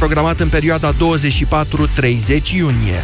[0.00, 0.96] programat în perioada 24-30
[2.54, 3.02] iunie.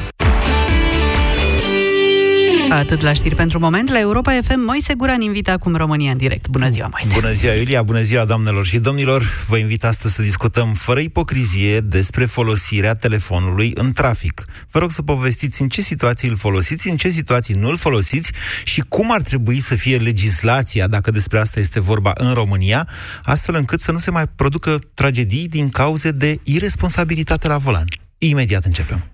[2.73, 3.91] Atât la știri pentru moment.
[3.91, 6.49] La Europa FM, Moise Guran invită acum România în direct.
[6.49, 7.21] Bună ziua, Moise!
[7.21, 7.83] Bună ziua, Iulia!
[7.83, 9.23] Bună ziua, doamnelor și domnilor!
[9.49, 14.45] Vă invit astăzi să discutăm fără ipocrizie despre folosirea telefonului în trafic.
[14.71, 18.33] Vă rog să povestiți în ce situații îl folosiți, în ce situații nu îl folosiți
[18.65, 22.89] și cum ar trebui să fie legislația, dacă despre asta este vorba în România,
[23.23, 27.87] astfel încât să nu se mai producă tragedii din cauze de irresponsabilitate la volan.
[28.19, 29.07] Imediat începem.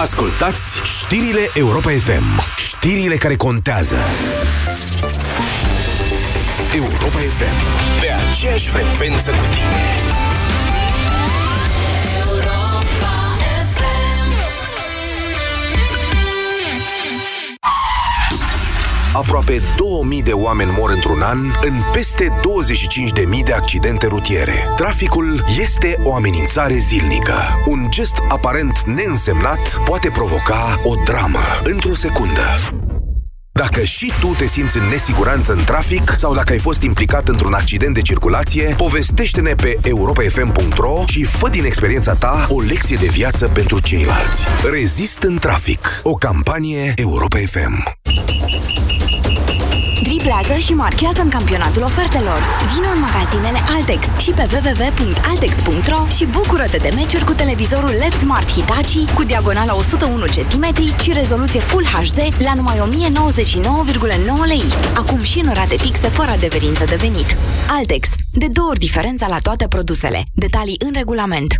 [0.00, 2.40] Ascultați știrile Europa FM.
[2.56, 3.96] Știrile care contează.
[6.74, 8.00] Europa FM.
[8.00, 10.07] Pe aceeași frecvență cu tine.
[19.18, 22.28] Aproape 2000 de oameni mor într-un an în peste
[23.38, 24.54] 25.000 de accidente rutiere.
[24.76, 27.34] Traficul este o amenințare zilnică.
[27.66, 32.42] Un gest aparent neînsemnat poate provoca o dramă într-o secundă.
[33.58, 37.52] Dacă și tu te simți în nesiguranță în trafic sau dacă ai fost implicat într-un
[37.52, 43.48] accident de circulație, povestește-ne pe europafm.ro și fă din experiența ta o lecție de viață
[43.48, 44.44] pentru ceilalți.
[44.72, 46.00] Rezist în trafic.
[46.02, 47.96] O campanie Europa FM.
[50.28, 52.40] Driblează și marchează în campionatul ofertelor.
[52.72, 58.50] Vino în magazinele Altex și pe www.altex.ro și bucură-te de meciuri cu televizorul LED Smart
[58.50, 60.64] Hitachi cu diagonala 101 cm
[61.02, 64.64] și rezoluție Full HD la numai 1099,9 lei.
[64.96, 67.36] Acum și în rate fixe fără adeverință de venit.
[67.68, 68.08] Altex.
[68.32, 70.22] De două ori diferența la toate produsele.
[70.34, 71.54] Detalii în regulament.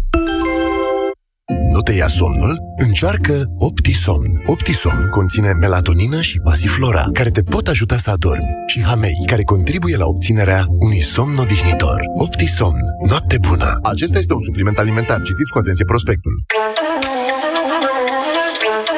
[1.78, 2.58] Nu te ia somnul?
[2.76, 4.42] Încearcă Optisomn.
[4.46, 9.96] Optisomn conține melatonină și pasiflora, care te pot ajuta să adormi, și hamei, care contribuie
[9.96, 12.00] la obținerea unui somn odihnitor.
[12.16, 12.80] Optisomn.
[13.08, 13.78] Noapte bună!
[13.82, 15.22] Acesta este un supliment alimentar.
[15.22, 16.32] Citiți cu atenție prospectul.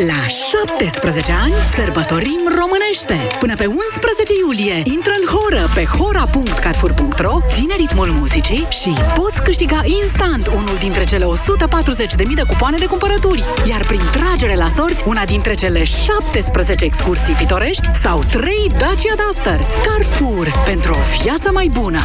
[0.06, 3.36] La 17 ani sărbătorim românește!
[3.38, 9.80] Până pe 11 iulie intră în horă pe hora.carfur.ro, ține ritmul muzicii și poți câștiga
[10.00, 13.44] instant unul dintre cele 140.000 de cupoane de cumpărături.
[13.69, 19.60] Iar prin tragere la sorți, una dintre cele 17 excursii pitorești sau 3 Dacia Duster.
[19.86, 20.62] Carrefour.
[20.64, 22.00] Pentru o viață mai bună!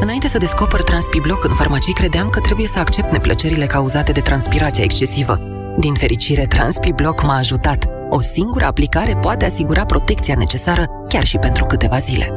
[0.00, 4.84] Înainte să descoper Transpibloc în farmacii, credeam că trebuie să accept neplăcerile cauzate de transpirația
[4.84, 5.57] excesivă.
[5.80, 7.86] Din fericire, TranspiBlock m-a ajutat.
[8.10, 12.32] O singură aplicare poate asigura protecția necesară chiar și pentru câteva zile.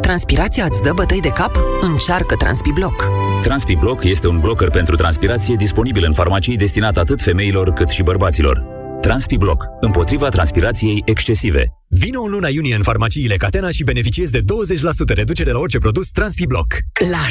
[0.00, 1.50] Transpirația îți dă bătăi de cap?
[1.80, 3.04] Încearcă TranspiBlock.
[3.40, 8.64] TranspiBlock este un blocker pentru transpirație disponibil în farmacii destinat atât femeilor cât și bărbaților.
[9.00, 9.64] TranspiBlock.
[9.80, 11.72] Împotriva transpirației excesive.
[11.88, 14.44] Vino în luna iunie în farmaciile Catena și beneficiezi de 20%
[15.14, 16.74] reducere la orice produs TranspiBlock.
[17.10, 17.26] La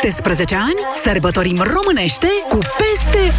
[0.00, 3.36] 17 ani sărbătorim românește cu peste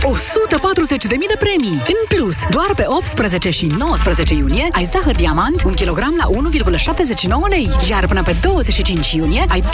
[1.07, 1.81] 140.000 de premii.
[1.93, 7.49] În plus, doar pe 18 și 19 iunie ai zahăr diamant 1 kg la 1,79
[7.49, 7.69] lei.
[7.89, 9.65] Iar până pe 25 iunie ai 20%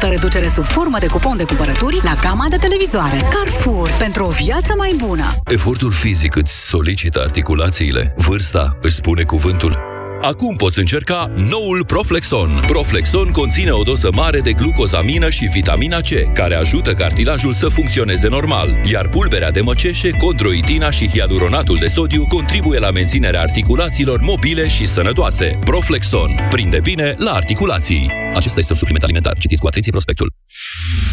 [0.00, 3.16] reducere sub formă de cupon de cumpărături la gama de televizoare.
[3.16, 3.90] Carrefour.
[3.98, 5.24] Pentru o viață mai bună.
[5.44, 8.14] Efortul fizic îți solicită articulațiile.
[8.16, 9.93] Vârsta își spune cuvântul.
[10.24, 12.62] Acum poți încerca noul Proflexon.
[12.66, 18.28] Proflexon conține o doză mare de glucozamină și vitamina C, care ajută cartilajul să funcționeze
[18.28, 24.68] normal, iar pulberea de măceșe, condroitina și hialuronatul de sodiu contribuie la menținerea articulațiilor mobile
[24.68, 25.58] și sănătoase.
[25.64, 26.30] Proflexon.
[26.50, 28.10] Prinde bine la articulații.
[28.34, 29.38] Acesta este un supliment alimentar.
[29.38, 30.32] Citiți cu atenție prospectul.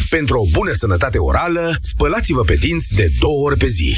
[0.09, 3.97] Pentru o bună sănătate orală, spălați-vă pe dinți de două ori pe zi.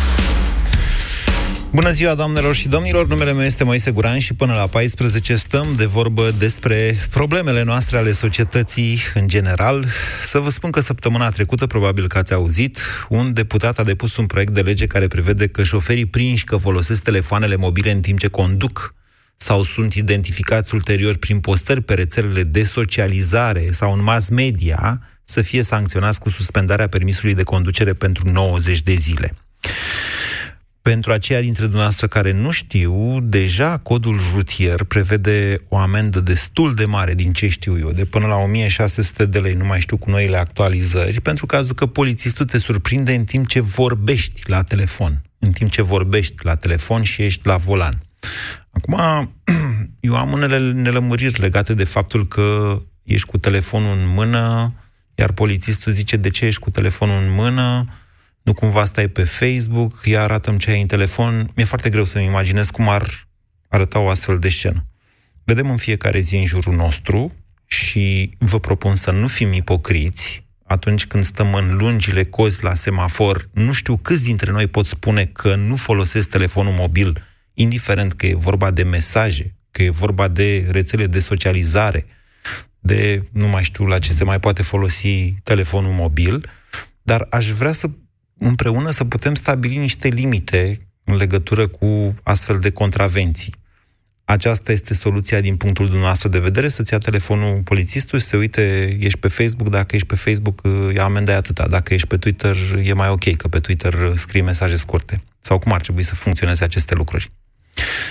[1.73, 3.07] Bună ziua, doamnelor și domnilor!
[3.07, 7.97] Numele meu este Moise Guran și până la 14 stăm de vorbă despre problemele noastre
[7.97, 9.85] ale societății în general.
[10.23, 12.79] Să vă spun că săptămâna trecută, probabil că ați auzit,
[13.09, 17.03] un deputat a depus un proiect de lege care prevede că șoferii prinși că folosesc
[17.03, 18.95] telefoanele mobile în timp ce conduc
[19.37, 25.41] sau sunt identificați ulterior prin postări pe rețelele de socializare sau în mass media, să
[25.41, 29.35] fie sancționați cu suspendarea permisului de conducere pentru 90 de zile.
[30.81, 36.85] Pentru aceia dintre dumneavoastră care nu știu, deja codul rutier prevede o amendă destul de
[36.85, 40.09] mare, din ce știu eu, de până la 1600 de lei, nu mai știu cu
[40.09, 45.51] noile actualizări, pentru cazul că polițistul te surprinde în timp ce vorbești la telefon, în
[45.51, 48.01] timp ce vorbești la telefon și ești la volan.
[48.71, 48.95] Acum,
[49.99, 54.73] eu am unele nelămuriri legate de faptul că ești cu telefonul în mână,
[55.15, 57.87] iar polițistul zice, de ce ești cu telefonul în mână?
[58.41, 61.51] Nu cumva stai pe Facebook, ia arată ce ai în telefon.
[61.55, 63.27] Mi-e foarte greu să-mi imaginez cum ar
[63.67, 64.85] arăta o astfel de scenă.
[65.43, 67.35] Vedem în fiecare zi în jurul nostru
[67.65, 73.49] și vă propun să nu fim ipocriți atunci când stăm în lungile cozi la semafor.
[73.53, 77.23] Nu știu câți dintre noi pot spune că nu folosesc telefonul mobil,
[77.53, 82.05] indiferent că e vorba de mesaje, că e vorba de rețele de socializare,
[82.79, 86.49] de nu mai știu la ce se mai poate folosi telefonul mobil,
[87.01, 87.89] dar aș vrea să
[88.43, 93.53] împreună să putem stabili niște limite în legătură cu astfel de contravenții.
[94.25, 98.97] Aceasta este soluția din punctul dumneavoastră de vedere, să-ți ia telefonul polițistul și să uite,
[98.99, 100.61] ești pe Facebook, dacă ești pe Facebook,
[100.93, 104.75] e amenda atâta, dacă ești pe Twitter, e mai ok, că pe Twitter scrii mesaje
[104.75, 105.23] scurte.
[105.39, 107.31] Sau cum ar trebui să funcționeze aceste lucruri?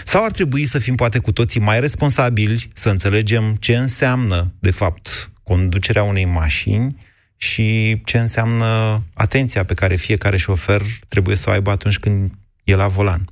[0.05, 4.71] Sau ar trebui să fim poate cu toții mai responsabili, să înțelegem ce înseamnă, de
[4.71, 6.97] fapt, conducerea unei mașini
[7.43, 12.31] și ce înseamnă atenția pe care fiecare șofer trebuie să o aibă atunci când
[12.65, 13.29] e la volan.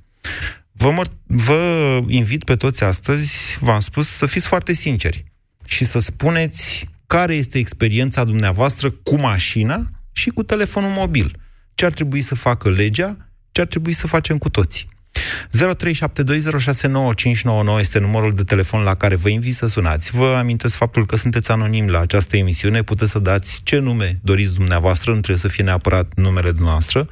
[0.72, 5.24] Vă, mă, vă invit pe toți astăzi, v-am spus, să fiți foarte sinceri
[5.64, 11.40] și să spuneți care este experiența dumneavoastră cu mașina și cu telefonul mobil.
[11.74, 13.16] Ce ar trebui să facă legea,
[13.52, 14.88] ce ar trebui să facem cu toții.
[15.18, 20.16] 0372069599 este numărul de telefon la care vă invit să sunați.
[20.16, 24.54] Vă amintesc faptul că sunteți anonim la această emisiune, puteți să dați ce nume doriți
[24.54, 27.08] dumneavoastră, nu trebuie să fie neapărat numele dumneavoastră.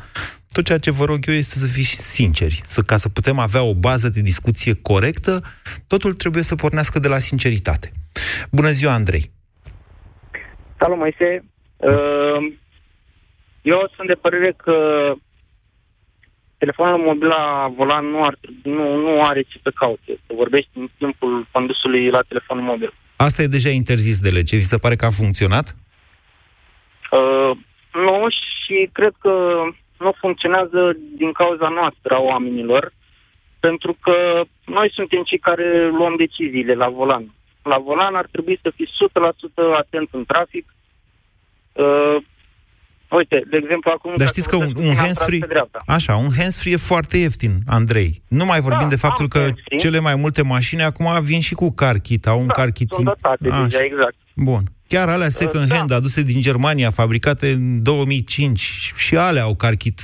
[0.53, 3.63] Tot ceea ce vă rog eu este să fiți sinceri, să, ca să putem avea
[3.63, 5.43] o bază de discuție corectă,
[5.87, 7.93] totul trebuie să pornească de la sinceritate.
[8.51, 9.31] Bună ziua, Andrei!
[10.79, 11.45] Salut, Moise!
[11.77, 12.53] Uh,
[13.63, 14.73] eu sunt de părere că
[16.59, 20.19] telefonul mobil la volan nu, ar, nu, nu are ce să caute.
[20.27, 22.93] Să vorbești în timpul condusului la telefonul mobil.
[23.17, 24.57] Asta e deja interzis de lege.
[24.57, 25.75] Vi se pare că a funcționat?
[27.11, 27.51] Uh,
[27.93, 29.63] nu și cred că
[29.99, 32.93] nu funcționează din cauza noastră a oamenilor,
[33.61, 37.35] pentru că noi suntem cei care luăm deciziile la volan.
[37.63, 38.89] La volan ar trebui să fii
[39.73, 40.75] 100% atent în trafic,
[41.73, 42.17] uh,
[43.11, 44.13] Uite, de exemplu, acum...
[44.17, 45.41] Dar știți că un, un hands-free...
[45.87, 48.23] Așa, un hands-free e foarte ieftin, Andrei.
[48.29, 49.79] Nu mai vorbim da, de faptul că hands-free.
[49.79, 52.89] cele mai multe mașini acum vin și cu car kit, au un da, car kit...
[52.93, 53.63] sunt dotate Așa.
[53.63, 54.15] deja, exact.
[54.35, 54.63] Bun.
[54.89, 55.95] Chiar alea second hand, da.
[55.95, 58.59] aduse din Germania, fabricate în 2005,
[58.97, 60.01] și alea au car kit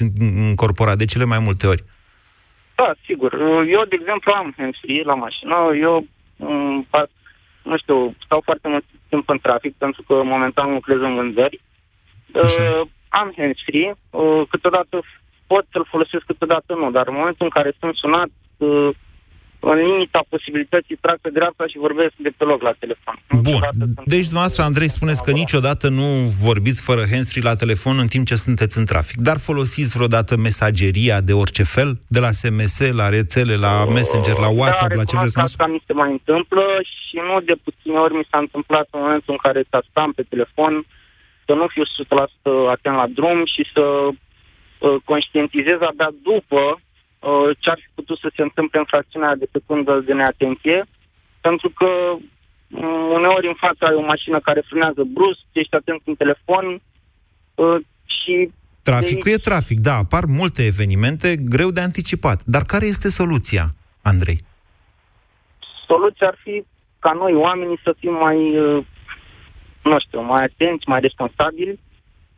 [0.48, 1.84] încorporat de cele mai multe ori.
[2.76, 3.32] Da, sigur.
[3.76, 5.54] Eu, de exemplu, am hands-free la mașină.
[5.80, 7.10] Eu, m-
[7.62, 11.60] nu știu, stau foarte mult timp în trafic, pentru că momentan lucrez în vânzări
[12.34, 15.02] Uh, am hands-free, uh, câteodată
[15.46, 18.90] pot să-l folosesc, câteodată nu, dar în momentul în care sunt sunat, uh,
[19.70, 23.16] în limita posibilității, trag pe dreapta și vorbesc de pe loc la telefon.
[23.48, 23.60] Bun.
[24.04, 26.08] Deci, dumneavoastră, Andrei, spuneți că niciodată nu
[26.48, 29.18] vorbiți fără hands-free la telefon în timp ce sunteți în trafic.
[29.28, 31.90] Dar folosiți vreodată mesageria de orice fel?
[32.06, 35.66] De la SMS, la rețele, la Messenger, la WhatsApp, da, la ce vreți să asta
[35.66, 36.64] mi se mai întâmplă
[36.94, 40.84] și nu de puține ori mi s-a întâmplat în momentul în care tastam pe telefon,
[41.46, 41.86] să nu fiu 100%
[42.70, 48.28] atent la drum și să uh, conștientizez abia după uh, ce ar fi putut să
[48.36, 50.84] se întâmple în fracțiunea de secundă de neatenție,
[51.40, 51.90] pentru că
[52.70, 56.80] um, uneori în fața ai o mașină care frânează brusc, ești atent în telefon
[57.54, 58.50] uh, și
[58.82, 62.42] Traficul e trafic, da, apar multe evenimente greu de anticipat.
[62.44, 64.44] Dar care este soluția, Andrei?
[65.86, 66.64] Soluția ar fi
[66.98, 68.84] ca noi, oamenii, să fim mai uh,
[69.82, 71.78] nu știu, mai atenți, mai responsabili,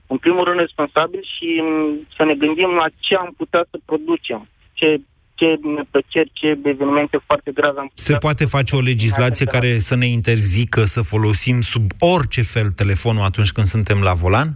[0.07, 4.49] în primul rând responsabili și mm, să ne gândim la ce am putea să producem,
[4.73, 5.01] ce
[5.35, 8.05] ce neplăceri, ce evenimente foarte grave am putea...
[8.05, 13.25] Se poate face o legislație care să ne interzică să folosim sub orice fel telefonul
[13.25, 14.49] atunci când suntem la volan?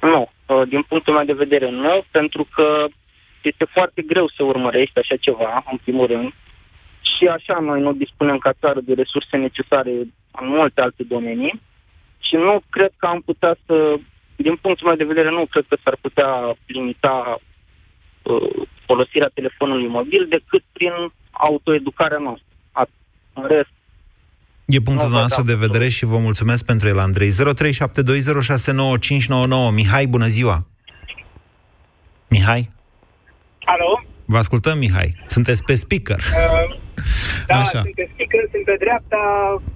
[0.00, 0.30] Nu.
[0.46, 2.86] Uh, din punctul meu de vedere, nu, pentru că
[3.42, 6.32] este foarte greu să urmărești așa ceva, în primul rând,
[7.00, 9.90] și așa noi nu dispunem ca țară de resurse necesare
[10.40, 11.60] în multe alte domenii
[12.18, 13.94] și nu cred că am putea să,
[14.36, 17.38] din punctul meu de vedere, nu cred că s-ar putea limita
[18.22, 20.92] uh, folosirea telefonului mobil decât prin
[21.30, 22.46] autoeducarea noastră.
[23.32, 23.68] În rest,
[24.66, 27.30] E punctul nostru de vedere și vă mulțumesc pentru el, Andrei.
[27.30, 27.34] 0372069599.
[29.74, 30.66] Mihai, bună ziua!
[32.28, 32.70] Mihai?
[33.64, 34.02] Alo?
[34.24, 35.14] Vă ascultăm, Mihai.
[35.26, 36.16] Sunteți pe speaker.
[36.16, 36.76] Uh,
[37.46, 37.80] da, Așa.
[37.80, 39.16] sunt pe speaker, sunt pe dreapta,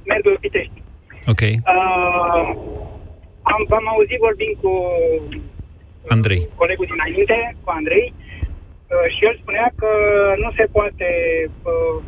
[0.04, 0.81] merg pe Pitești.
[1.26, 1.42] Ok.
[1.42, 2.48] Uh,
[3.42, 4.72] am, am auzit vorbind cu
[6.08, 6.48] Andrei.
[6.54, 9.90] colegul dinainte, cu Andrei, uh, și el spunea că
[10.42, 11.08] nu se poate
[11.70, 12.02] uh,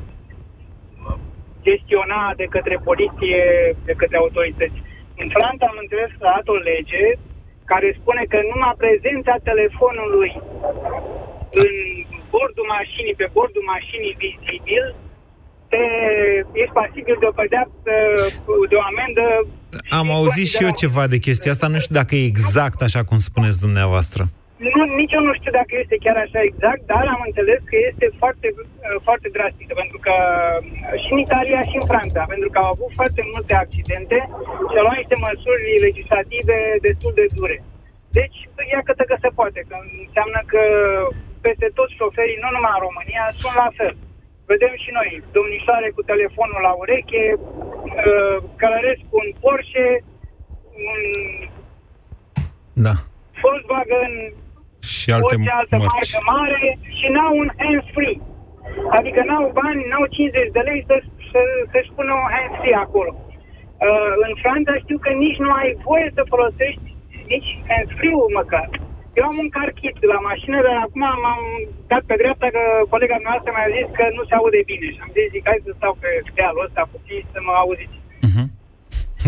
[1.66, 3.42] gestiona de către poliție,
[3.84, 4.82] de către autorități.
[5.22, 7.04] În Franța am înțeles că a dat o lege
[7.64, 10.32] care spune că numai prezența telefonului
[11.62, 11.74] în
[12.32, 14.84] bordul mașinii, pe bordul mașinii vizibil,
[15.74, 15.84] te,
[16.62, 17.94] ești pasibil de o pedeapsă,
[18.70, 19.24] de o amendă.
[20.00, 23.18] Am auzit și eu ceva de chestia asta, nu știu dacă e exact așa cum
[23.28, 24.22] spuneți dumneavoastră.
[24.74, 28.06] Nu, nici eu nu știu dacă este chiar așa exact, dar am înțeles că este
[28.20, 32.58] foarte, uh, foarte drastică, pentru că uh, și în Italia și în Franța, pentru că
[32.60, 34.18] au avut foarte multe accidente
[34.68, 37.58] și au luat niște măsuri legislative destul de dure.
[38.18, 38.38] Deci,
[38.72, 40.62] ia că că se poate, că înseamnă că
[41.46, 43.94] peste toți șoferii, nu numai în România, sunt la fel.
[44.52, 49.88] Vedem și noi, domnișoare cu telefonul la ureche, uh, călăresc cu un Porsche,
[50.88, 51.00] un
[52.86, 52.94] Da.
[53.42, 54.12] Volkswagen,
[54.92, 55.92] Și alte orice altă mărci.
[55.94, 56.64] marcă mare
[56.98, 58.16] și n-au un hands-free.
[58.98, 60.96] Adică n-au bani, n-au 50 de lei să,
[61.30, 61.40] să,
[61.72, 63.12] să-și pună un hands-free acolo.
[63.86, 66.86] Uh, în Franța știu că nici nu ai voie să folosești
[67.32, 68.68] nici hands-free-ul măcar.
[69.18, 71.42] Eu am un car kit la mașină, dar acum m-am
[71.92, 72.62] dat pe dreapta că
[72.94, 75.72] colega noastră mi-a zis că nu se aude bine și am zis, zic, hai să
[75.74, 77.98] stau pe dealul ăsta puțin să mă auziți.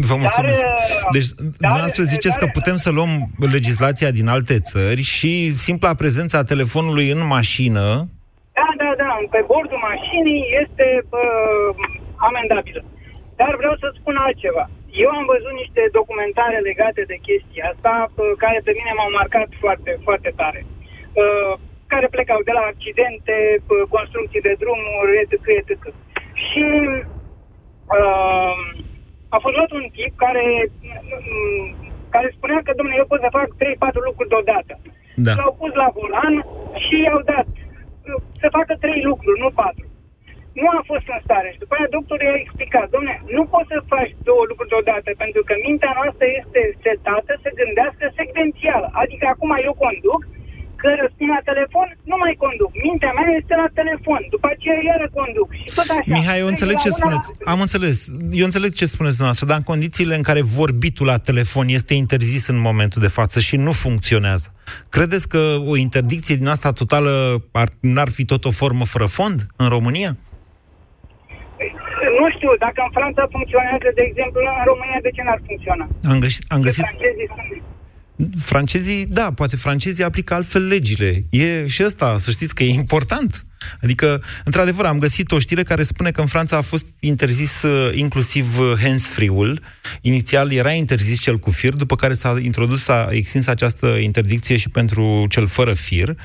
[0.09, 0.64] Vă mulțumesc.
[0.64, 1.28] uh, Deci,
[1.59, 3.12] dumneavoastră ziceți că putem să luăm
[3.57, 5.33] legislația din alte țări și
[5.66, 7.85] simpla prezența telefonului în mașină
[8.59, 10.87] Da, da, da, pe bordul mașinii este
[11.21, 11.69] uh,
[12.28, 12.83] amendabilă.
[13.40, 14.64] Dar vreau să spun altceva.
[15.05, 19.49] Eu am văzut niște documentare legate de chestia asta, uh, care pe mine m-au marcat
[19.62, 20.61] foarte, foarte tare.
[21.23, 21.53] Uh,
[21.93, 25.73] care plecau de la accidente, uh, construcții de drumuri, etc., etc.
[26.47, 26.67] Și
[27.97, 28.59] uh,
[29.35, 30.45] a fost luat un tip care,
[31.26, 31.67] mm,
[32.15, 34.75] care spunea că, domnule, eu pot să fac 3-4 lucruri deodată.
[35.26, 35.33] Da.
[35.38, 36.35] L-au pus la volan
[36.85, 39.87] și i-au dat uh, să facă trei lucruri, nu patru.
[40.61, 43.89] Nu a fost în stare și după aia doctorul i-a explicat, domne, nu poți să
[43.95, 48.83] faci două lucruri deodată, pentru că mintea noastră este setată să gândească secvențial.
[49.03, 50.21] Adică acum eu conduc,
[50.83, 52.71] că răspund la telefon, nu mai conduc.
[52.87, 56.13] Mintea mea este la telefon, după aceea iară conduc și tot așa.
[56.17, 57.29] Mihai, eu Deci, înțeleg la ce una- spuneți.
[57.53, 57.97] Am înțeles.
[58.41, 62.45] Eu înțeleg ce spuneți dumneavoastră, dar în condițiile în care vorbitul la telefon este interzis
[62.55, 64.49] în momentul de față și nu funcționează,
[64.97, 67.13] credeți că o interdicție din asta totală
[67.63, 70.11] ar, n-ar fi tot o formă fără fond în România?
[72.20, 75.87] Nu știu, dacă în Franța funcționează, de exemplu, în România, de ce n-ar funcționa?
[76.12, 77.50] Am găsit, am găsit Francezii sunt...
[78.40, 81.25] francezii, da, poate francezii aplică altfel legile.
[81.30, 83.46] E și ăsta, să știți că e important.
[83.82, 87.90] Adică, într-adevăr, am găsit o știre care spune că în Franța a fost interzis uh,
[87.94, 89.61] inclusiv uh, hands-free-ul.
[90.00, 94.68] Inițial era interzis cel cu fir, după care s-a introdus, s-a extins această interdicție și
[94.68, 96.16] pentru cel fără fir.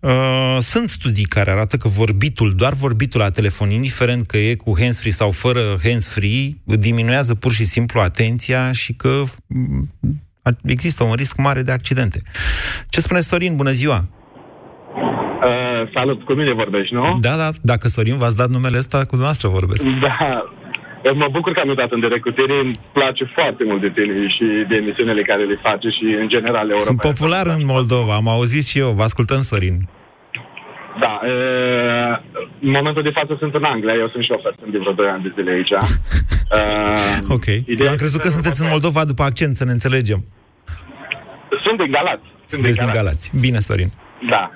[0.00, 4.74] Uh, sunt studii care arată că vorbitul, doar vorbitul la telefon, indiferent că e cu
[4.78, 9.90] hands-free sau fără hands-free, diminuează pur și simplu atenția și că mm,
[10.64, 12.22] există un risc mare de accidente.
[12.88, 13.56] Ce spune Sorin?
[13.56, 14.04] Bună ziua!
[15.42, 17.18] Uh, salut, cu mine vorbești, nu?
[17.20, 19.86] Da, da, dacă Sorin v-ați dat numele ăsta, cu dumneavoastră vorbesc.
[19.86, 20.44] Da.
[21.04, 22.54] Eu mă bucur că am uitat în direct cu tine.
[22.64, 26.66] Îmi place foarte mult de tine și de emisiunile care le face și în general
[26.68, 26.90] Europa.
[26.90, 29.88] Sunt popular în Moldova, am auzit și eu, vă ascultăm, Sorin.
[31.00, 31.20] Da.
[31.22, 32.18] Uh,
[32.60, 35.22] în momentul de față sunt în Anglia, eu sunt șofer, sunt de vreo 2 ani
[35.22, 35.70] de zile aici.
[35.70, 37.46] Uh, Ok.
[37.80, 40.24] Eu am crezut că sunteți în Moldova după accent, să ne înțelegem.
[41.64, 42.22] sunt din Galați.
[42.24, 43.30] Sunt Sunteți din Galați.
[43.40, 43.90] Bine, Sorin.
[44.30, 44.50] Da.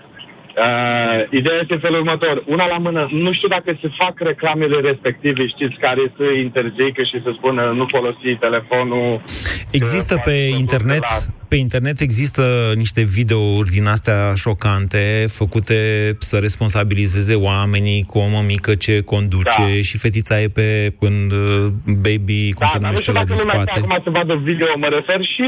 [0.64, 2.42] Uh, ideea este în felul următor.
[2.46, 7.20] Una la mână, nu știu dacă se fac reclamele respective, știți, care să interzică și
[7.25, 9.22] să spună nu folosi telefonul.
[9.70, 12.42] Există că pe poate să internet, la- pe internet există
[12.76, 15.76] niște videouri din astea șocante, făcute
[16.18, 19.82] să responsabilizeze oamenii cu o mămică ce conduce Da.
[19.88, 21.66] și fetița e pe în uh,
[22.06, 23.70] baby, cum Da, se dar nu numește știu la dacă din lumea spate.
[23.70, 25.46] stă acum să vadă video, mă refer și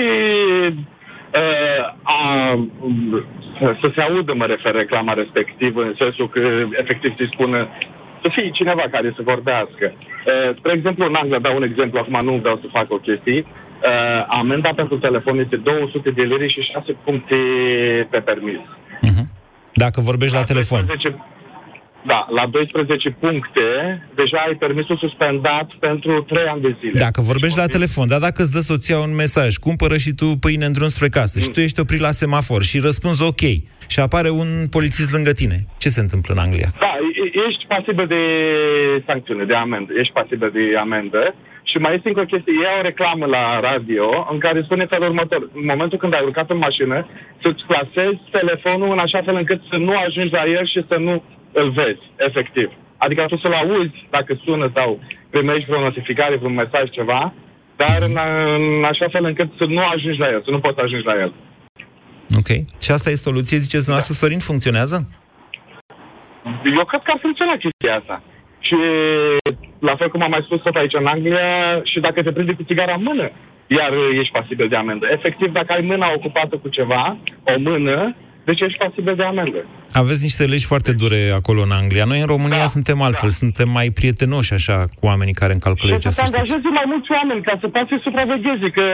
[0.67, 0.73] uh,
[2.03, 2.19] a,
[2.81, 3.25] um,
[3.59, 6.41] să, să se audă, mă refer, reclama respectivă, în sensul că
[6.83, 7.69] efectiv să-i spună
[8.23, 9.93] să fie cineva care să vorbească.
[9.93, 13.45] Uh, spre exemplu, în Anglia, dau un exemplu, acum nu vreau să fac o chestie,
[13.47, 17.37] uh, amenda pentru telefon este 200 de lire și 6 puncte
[18.11, 18.61] pe permis.
[19.85, 20.87] Dacă vorbești la telefon.
[20.87, 21.23] 12,
[22.13, 23.69] da, la 12 puncte,
[24.15, 26.99] deja ai permisul suspendat pentru 3 ani de zile.
[27.07, 30.65] Dacă vorbești la telefon, dar dacă îți dă soția un mesaj, cumpără și tu pâine
[30.65, 33.43] în drum spre casă și tu ești oprit la semafor și răspunzi ok
[33.93, 36.69] și apare un polițist lângă tine, ce se întâmplă în Anglia?
[36.85, 36.93] Da,
[37.25, 38.23] e- ești pasibil de
[39.07, 39.93] sancțiune, de amendă.
[40.01, 41.23] Ești pasibil de amendă.
[41.71, 42.53] Și mai este încă o chestie.
[42.53, 45.41] E o reclamă la radio în care spune felul următor.
[45.61, 46.97] În momentul când ai urcat în mașină,
[47.43, 51.23] să-ți plasezi telefonul în așa fel încât să nu ajungi la el și să nu
[51.63, 52.69] îl vezi, efectiv.
[53.05, 55.01] Adică tu să-l auzi dacă sună sau
[55.31, 57.33] primești vreo notificare, vreun mesaj, ceva,
[57.77, 58.17] dar în,
[58.57, 61.33] în așa fel încât să nu ajungi la el, să nu poți ajungi la el.
[62.41, 62.51] Ok.
[62.85, 64.21] Și asta e soluție, ziceți dumneavoastră, da.
[64.21, 64.97] Sorin, funcționează?
[66.79, 68.23] Eu cred că ar funcționa chestia asta.
[68.67, 68.77] Și
[69.79, 72.63] la fel cum am mai spus tot aici în Anglia, și dacă te prinde cu
[72.63, 73.31] țigara în mână,
[73.67, 75.07] iar ești pasibil de amendă.
[75.11, 78.17] Efectiv, dacă ai mâna ocupată cu ceva, o mână,
[78.49, 79.61] deci ești pasibil de amendă.
[80.03, 82.05] Aveți niște legi foarte dure acolo în Anglia.
[82.13, 83.39] Noi în România da, suntem altfel, da.
[83.43, 86.11] suntem mai prietenoși așa cu oamenii care încalcă legea.
[86.11, 88.87] Și să angajeze mai mulți oameni ca să poată să supravegheze, că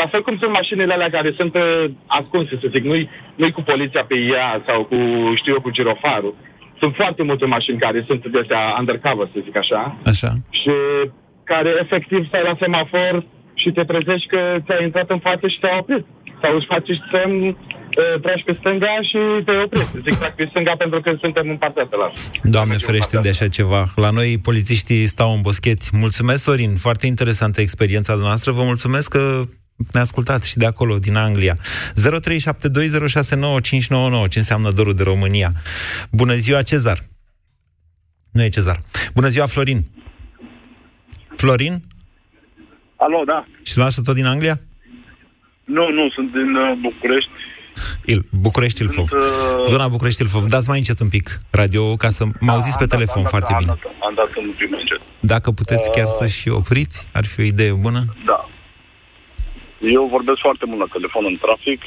[0.00, 1.84] la fel cum sunt mașinile alea care sunt uh,
[2.20, 3.04] ascunse, să zic, nu-i,
[3.40, 4.98] nu cu poliția pe ea sau cu,
[5.40, 6.34] știu eu, cu girofarul.
[6.80, 9.82] Sunt foarte multe mașini care sunt de astea undercover, să zic așa.
[10.12, 10.30] Așa.
[10.60, 10.74] Și
[11.50, 13.14] care efectiv stai la semafor
[13.62, 16.04] și te trezești că ți-a intrat în față și te-a oprit.
[16.42, 17.56] Sau își faci semn
[18.22, 20.00] tragi pe stânga și te oprești.
[20.10, 22.12] Zic trag pe stânga pentru că suntem în partea la.
[22.42, 23.86] Doamne ferește de așa ceva.
[23.96, 25.90] La noi polițiștii stau în boscheți.
[25.96, 26.76] Mulțumesc, Sorin.
[26.76, 28.52] Foarte interesantă experiența noastră.
[28.52, 29.42] Vă mulțumesc că
[29.92, 31.56] ne ascultați și de acolo, din Anglia.
[31.56, 31.60] 0372069599,
[34.30, 35.52] ce înseamnă dorul de România.
[36.10, 36.98] Bună ziua, Cezar.
[38.32, 38.80] Nu e Cezar.
[39.14, 39.84] Bună ziua, Florin.
[41.36, 41.82] Florin?
[42.96, 43.44] Alo, da.
[43.62, 44.60] Și dumneavoastră tot din Anglia?
[45.64, 47.39] Nu, nu, sunt din uh, București.
[48.04, 49.06] Il, București Ilfov.
[49.06, 49.66] Sunt, uh...
[49.72, 50.44] Zona București Ilfov.
[50.44, 53.52] Dați mai încet un pic radio ca să mă auziți da, pe telefon dat, foarte
[53.52, 53.72] am bine.
[53.82, 55.00] Dat, am dat în primul încet.
[55.20, 55.94] Dacă puteți uh...
[55.96, 58.02] chiar să și opriți, ar fi o idee bună.
[58.24, 58.48] Da.
[59.78, 61.80] Eu vorbesc foarte mult la telefon în trafic,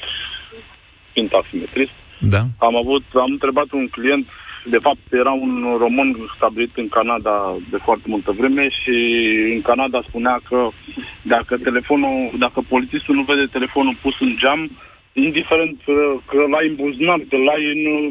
[1.14, 1.96] fiind taximetrist.
[2.20, 2.42] Da.
[2.68, 4.26] Am avut, am întrebat un client,
[4.76, 7.36] de fapt era un român stabilit în Canada
[7.72, 8.96] de foarte multă vreme și
[9.56, 10.60] în Canada spunea că
[11.22, 14.62] dacă telefonul, dacă polițistul nu vede telefonul pus în geam,
[15.14, 15.96] indiferent uh,
[16.30, 18.04] că l-ai în buzunar, că l-ai în uh,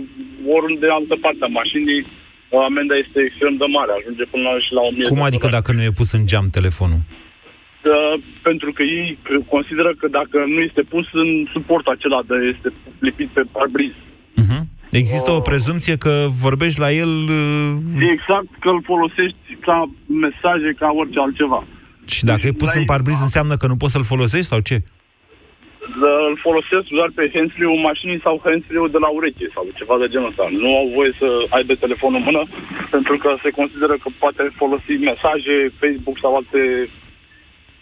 [0.57, 2.01] oriunde altă parte a mașinii,
[2.69, 5.83] amenda este extrem de mare, ajunge până la, și la 1000 Cum adică dacă nu
[5.83, 7.03] e pus în geam telefonul?
[7.93, 8.15] Uh,
[8.49, 9.19] pentru că ei
[9.55, 12.69] consideră că dacă nu este pus în suportul acela de este
[13.07, 13.95] lipit pe parbriz.
[14.43, 14.63] Uh-huh.
[14.91, 16.13] Există uh, o prezumție că
[16.47, 17.13] vorbești la el...
[17.41, 18.09] Uh...
[18.15, 19.91] Exact, că îl folosești ca
[20.25, 21.61] mesaje, ca orice altceva.
[22.07, 24.83] Și dacă deci, e pus în parbriz, înseamnă că nu poți să-l folosești sau ce?
[26.29, 30.33] Îl folosesc doar pe handsfree-ul mașinii sau handsfree-ul de la ureche sau ceva de genul
[30.33, 30.45] ăsta.
[30.63, 32.43] Nu au voie să aibă telefonul în mână
[32.95, 36.63] pentru că se consideră că poate folosi mesaje, Facebook sau alte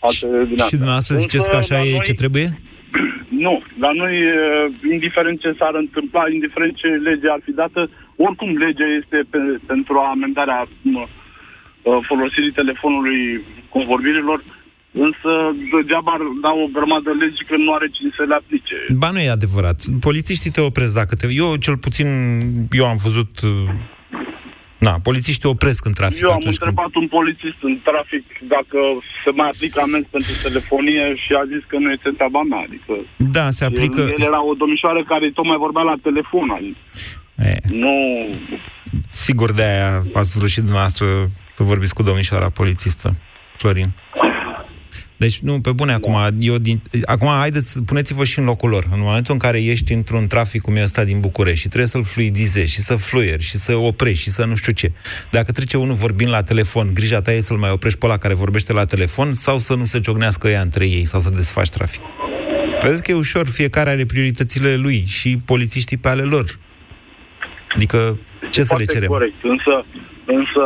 [0.07, 2.49] alte din Și dumneavoastră ziceți că așa e noi, ce trebuie?
[3.45, 3.55] Nu.
[3.85, 4.15] La noi,
[4.95, 7.81] indiferent ce s-ar întâmpla, indiferent ce lege ar fi dată,
[8.17, 10.69] oricum legea este pe, pentru amendarea
[12.09, 14.43] folosirii telefonului convorbirilor,
[14.93, 15.31] Însă
[15.75, 18.77] degeaba ar da o grămadă legi că nu are cine să le aplice.
[19.03, 19.79] Ba nu e adevărat.
[20.01, 21.27] Polițiștii te opresc dacă te...
[21.43, 22.07] Eu cel puțin,
[22.81, 23.33] eu am văzut...
[23.41, 23.51] Uh,
[24.87, 26.23] na, polițiștii opresc în trafic.
[26.23, 27.03] Eu am întrebat când...
[27.03, 28.25] un polițist în trafic
[28.55, 28.79] dacă
[29.25, 32.63] se mai aplică amenzi pentru telefonie și a zis că nu este treaba mea.
[32.69, 32.93] Adică
[33.37, 34.01] da, se aplică...
[34.01, 36.49] El, el era o domnișoară care tocmai vorbea la telefon.
[36.59, 36.83] Adică
[37.51, 37.57] e.
[37.83, 37.95] Nu...
[39.11, 41.07] Sigur de aia ați vrut și dumneavoastră
[41.57, 43.17] să vorbiți cu domnișoara polițistă,
[43.57, 43.91] Florin.
[45.23, 48.85] Deci, nu, pe bune, acum, eu din, acum, haideți, puneți-vă și în locul lor.
[48.93, 52.05] În momentul în care ești într-un trafic cum e ăsta din București și trebuie să-l
[52.05, 54.93] fluidizezi și să fluieri și să oprești și să nu știu ce.
[55.31, 58.35] Dacă trece unul vorbind la telefon, grija ta e să-l mai oprești pe ăla care
[58.35, 62.11] vorbește la telefon sau să nu se ciocnească ea între ei sau să desfaci traficul.
[62.83, 66.59] Vedeți că e ușor, fiecare are prioritățile lui și polițiștii pe ale lor.
[67.75, 68.19] Adică,
[68.51, 69.09] ce să le cerem?
[69.09, 69.85] corect, însă,
[70.27, 70.63] însă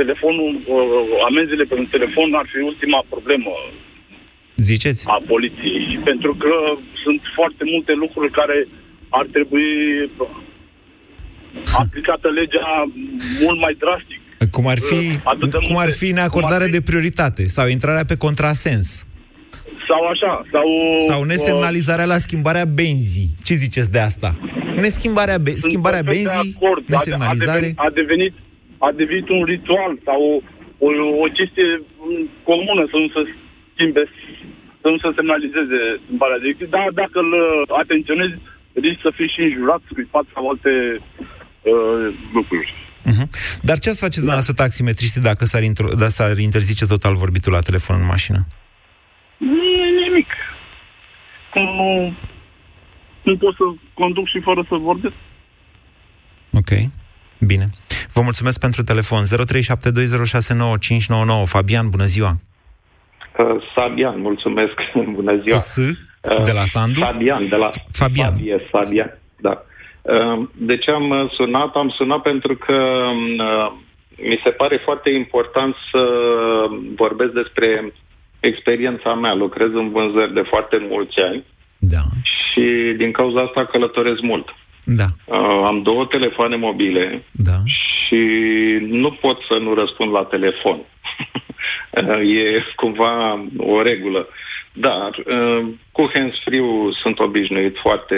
[0.00, 3.52] telefonul, uh, amenziile pentru telefon ar fi ultima problemă
[4.56, 5.02] Ziceți?
[5.16, 6.00] a poliției.
[6.10, 6.54] Pentru că
[7.04, 8.58] sunt foarte multe lucruri care
[9.08, 9.70] ar trebui
[11.82, 12.68] aplicată legea
[13.44, 14.20] mult mai drastic.
[14.50, 15.02] Cum ar fi,
[15.54, 16.72] uh, cum ar fi neacordarea fi...
[16.72, 19.06] de prioritate sau intrarea pe contrasens.
[19.88, 20.66] Sau așa, sau...
[21.08, 23.34] Sau nesemnalizarea la schimbarea benzii.
[23.42, 24.38] Ce ziceți de asta?
[24.76, 26.84] Neschimbarea, be- schimbarea benzii, acord.
[26.86, 27.50] nesemnalizare...
[27.50, 28.34] A, devenit, a devenit
[28.86, 30.88] a devenit un ritual sau o, o,
[31.24, 31.68] o chestie
[32.50, 33.22] comună să nu se
[33.72, 34.02] schimbe,
[34.82, 37.32] să nu se semnalizeze schimbarea de Dar dacă îl
[37.82, 38.36] atenționezi,
[38.84, 42.70] risc să fii și înjurat, scuipat sau alte uh, lucruri.
[43.10, 43.26] Uh-huh.
[43.68, 44.24] Dar ce să faceți da.
[44.24, 48.46] dumneavoastră taximetriști dacă s-ar, intro- da, s-ar interzice total vorbitul la telefon în mașină?
[49.36, 50.30] Nu e nimic.
[51.52, 52.16] Cum nu,
[53.22, 55.14] nu pot să conduc și fără să vorbesc.
[56.52, 56.70] Ok.
[57.38, 57.70] Bine.
[58.14, 59.22] Vă mulțumesc pentru telefon.
[59.24, 59.26] 0372069599.
[61.44, 62.32] Fabian, bună ziua!
[63.38, 64.74] Uh, Fabian, mulțumesc.
[65.18, 65.56] bună ziua!
[65.56, 65.76] S?
[66.42, 67.00] De la Sandu?
[67.00, 67.68] Fabian, de la...
[67.90, 68.30] Fabian.
[68.30, 69.64] Fabie, Fabian, da.
[70.02, 71.74] Uh, de ce am sunat?
[71.74, 73.72] Am sunat pentru că uh,
[74.16, 76.02] mi se pare foarte important să
[76.96, 77.92] vorbesc despre
[78.40, 79.34] experiența mea.
[79.34, 81.44] Lucrez în vânzări de foarte mulți ani
[81.78, 82.02] da.
[82.22, 84.54] și din cauza asta călătoresc mult.
[84.84, 85.06] Da.
[85.24, 87.62] Uh, am două telefoane mobile da.
[88.06, 88.18] Și
[88.80, 90.78] nu pot să nu răspund la telefon.
[92.38, 94.28] e cumva o regulă.
[94.72, 96.60] Dar uh, cu hands-free
[97.02, 98.16] sunt obișnuit, foarte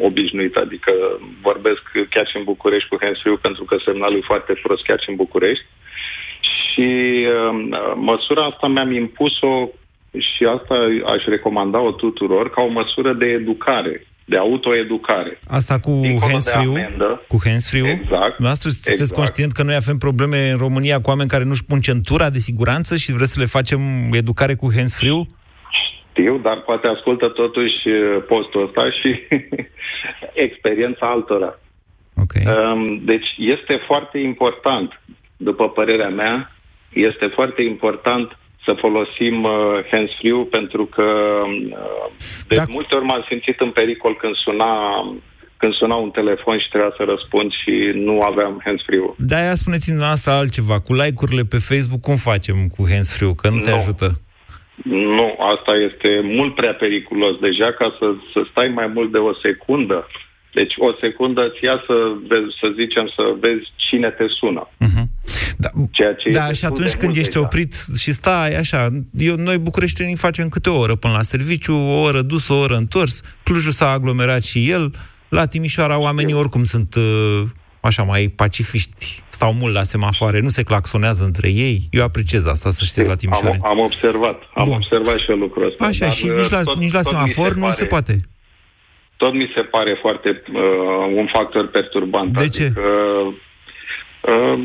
[0.00, 0.92] obișnuit, adică
[1.42, 5.10] vorbesc chiar și în București cu hands-free pentru că semnalul e foarte prost chiar și
[5.10, 5.64] în București.
[6.40, 9.68] Și uh, măsura asta mi-am impus-o
[10.18, 10.74] și asta
[11.04, 15.38] aș recomanda-o tuturor ca o măsură de educare, de autoeducare.
[15.48, 16.96] Asta cu hands-free
[17.28, 18.38] Cu hands-free Exact.
[18.38, 19.14] Noastră sunteți exact.
[19.14, 22.96] conștient că noi avem probleme în România cu oameni care nu-și pun centura de siguranță
[22.96, 23.80] și vreți să le facem
[24.12, 25.26] educare cu hands-free
[26.10, 29.10] Știu, dar poate ascultă totuși uh, postul ăsta și
[30.46, 31.58] experiența altora.
[32.24, 32.44] Okay.
[32.54, 35.00] Um, deci este foarte important,
[35.36, 36.52] după părerea mea,
[36.92, 39.52] este foarte important să folosim uh,
[39.90, 41.06] hands-free pentru că
[41.46, 42.06] uh,
[42.48, 42.64] de Da.
[42.76, 44.70] multe ori m-am simțit în pericol când suna
[45.60, 49.14] când suna un telefon și trebuia să răspund și nu aveam hands-free-ul.
[49.18, 50.80] Da, aia spuneți dumneavoastră altceva.
[50.80, 53.76] Cu like-urile pe Facebook, cum facem cu hands-free Că nu te Nu.
[53.76, 54.08] ajută.
[55.18, 59.32] Nu, asta este mult prea periculos deja ca să, să stai mai mult de o
[59.46, 60.06] secundă.
[60.52, 61.94] Deci o secundă îți ia să,
[62.30, 64.68] vezi, să zicem, să vezi cine te sună.
[65.56, 67.44] Da, Ceea ce da este și destul atunci de când mult ești deja.
[67.44, 68.88] oprit și stai așa,
[69.18, 72.74] eu, noi bucureștenii facem câte o oră până la serviciu, o oră dus, o oră
[72.76, 74.90] întors, Clujul s-a aglomerat și el,
[75.28, 77.42] la Timișoara oamenii oricum sunt uh,
[77.80, 82.70] așa mai pacifiști, stau mult la semafoare, nu se claxonează între ei, eu apreciez asta,
[82.70, 83.56] să știți, la Timișoara.
[83.62, 84.72] Am, am observat, am Bun.
[84.74, 85.84] observat și eu lucrul ăsta.
[85.84, 87.84] Așa, dar, și uh, nici la, tot- nici la tot mi semafor nu pare, se
[87.84, 88.20] poate.
[89.16, 92.36] Tot mi se pare foarte uh, un factor perturbant.
[92.38, 92.72] De ce?
[94.26, 94.58] Adică, uh,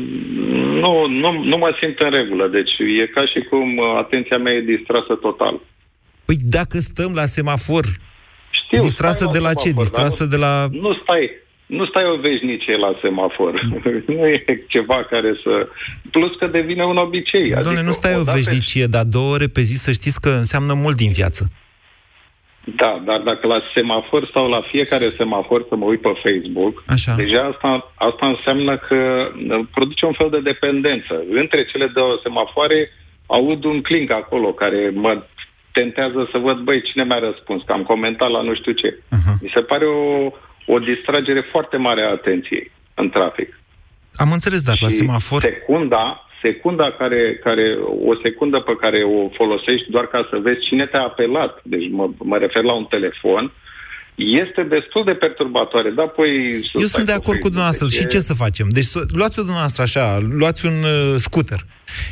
[0.82, 2.48] nu, nu, nu mă simt în regulă.
[2.48, 2.70] Deci
[3.02, 5.60] e ca și cum uh, atenția mea e distrasă total.
[6.24, 7.84] Păi dacă stăm la semafor,
[8.50, 9.68] Știu, distrasă stai la de la ce?
[9.68, 10.66] semafor, Distrasă dar de la...
[10.86, 11.30] Nu stai,
[11.66, 13.52] nu stai o veșnicie la semafor.
[14.16, 15.68] nu e ceva care să...
[16.10, 17.48] Plus că devine un obicei.
[17.48, 20.28] Doamne, adică nu stai o odată- veșnicie, dar două ore pe zi să știți că
[20.28, 21.50] înseamnă mult din viață.
[22.64, 27.14] Da, dar dacă la semafor sau la fiecare semafor să mă uit pe Facebook, Așa.
[27.14, 31.22] deja asta, asta înseamnă că uh, produce un fel de dependență.
[31.30, 32.90] Între cele două semafoare
[33.26, 35.22] aud un clink acolo care mă
[35.72, 38.90] tentează să văd, băi, cine mi-a răspuns, că am comentat la nu știu ce.
[38.90, 39.36] Uh-huh.
[39.40, 40.32] Mi se pare o,
[40.66, 43.60] o distragere foarte mare a atenției în trafic.
[44.14, 45.40] Am înțeles, dar la Și semafor...
[45.40, 47.66] Secunda, secunda care, care,
[48.10, 52.10] o secundă pe care o folosești doar ca să vezi cine te-a apelat, deci mă,
[52.18, 53.52] mă refer la un telefon,
[54.14, 55.90] este destul de perturbatoare.
[55.90, 56.52] Da, păi...
[56.52, 57.86] să Eu stai sunt de pe acord cu Facebook, dumneavoastră.
[57.86, 58.66] deci Și e- ce să facem?
[58.70, 61.60] Deci să- luați-o dumneavoastră așa, luați un uh, scooter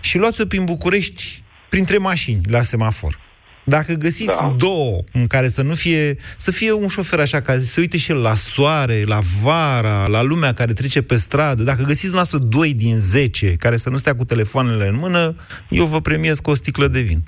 [0.01, 3.19] și luați-o prin București, printre mașini, la semafor.
[3.65, 4.55] Dacă găsiți Da.
[4.59, 7.97] două în care să nu fie, să fie un șofer așa, care să se uite
[7.97, 12.39] și el la soare, la vara, la lumea care trece pe stradă, dacă găsiți dumneavoastră
[12.39, 15.35] doi din zece care să nu stea cu telefoanele în mână,
[15.69, 17.23] eu vă premiez cu o sticlă de vin.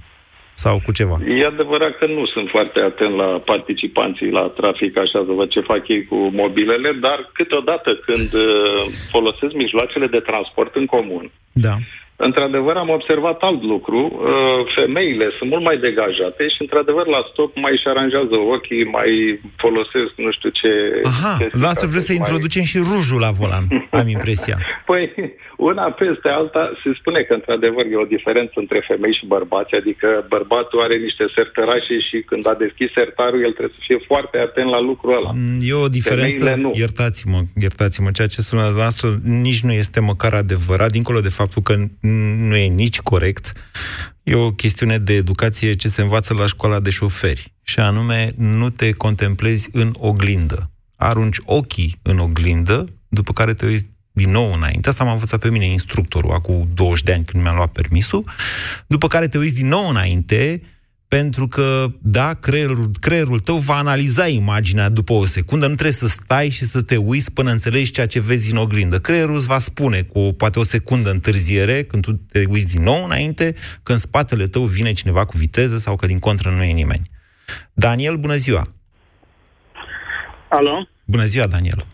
[0.55, 1.17] Sau cu ceva.
[1.41, 5.61] E adevărat că nu sunt foarte atent la participanții la trafic, așa să văd ce
[5.61, 11.75] fac ei cu mobilele, dar câteodată când uh, folosesc mijloacele de transport în comun, Da.
[12.29, 14.01] Într-adevăr, am observat alt lucru.
[14.13, 19.11] Uh, Femeile sunt mult mai degajate și, într-adevăr, la stop mai își aranjează ochii, mai
[19.63, 20.71] folosesc nu știu ce...
[21.13, 23.65] Aha, chestii la ca asta vreți să să-și mai- introducem și rujul la volan,
[24.01, 24.57] am impresia.
[24.91, 25.03] Păi,
[25.71, 30.09] una peste alta, se spune că, într-adevăr, e o diferență între femei și bărbați, adică
[30.35, 34.69] bărbatul are niște sertărașe și când a deschis sertarul, el trebuie să fie foarte atent
[34.77, 35.31] la lucrul ăla.
[35.35, 36.71] Mm, E o diferență, Femeile nu.
[36.85, 39.07] iertați-mă, iertați-mă, ceea ce spuneți dumneavoastră
[39.47, 41.91] nici nu este măcar adevărat, dincolo de faptul că n-
[42.49, 43.47] nu e nici corect,
[44.23, 48.71] e o chestiune de educație ce se învață la școala de șoferi, și anume nu
[48.71, 50.71] te contemplezi în oglindă.
[50.97, 55.51] Arunci ochii în oglindă, după care te uiți din nou înainte, asta m-a învățat pe
[55.51, 58.25] mine instructorul acum 20 de ani când mi-am luat permisul,
[58.87, 60.63] după care te uiți din nou înainte,
[61.09, 66.07] pentru că, da, creierul, creierul tău va analiza imaginea după o secundă, nu trebuie să
[66.09, 68.99] stai și să te uiți până înțelegi ceea ce vezi în oglindă.
[68.99, 72.83] Creierul îți va spune cu o- poate o secundă întârziere, când tu te uiți din
[72.83, 76.63] nou înainte, că în spatele tău vine cineva cu viteză sau că din contră nu
[76.63, 77.11] e nimeni.
[77.73, 78.73] Daniel, bună ziua!
[80.49, 80.89] Alo?
[81.05, 81.87] Bună ziua, Daniel!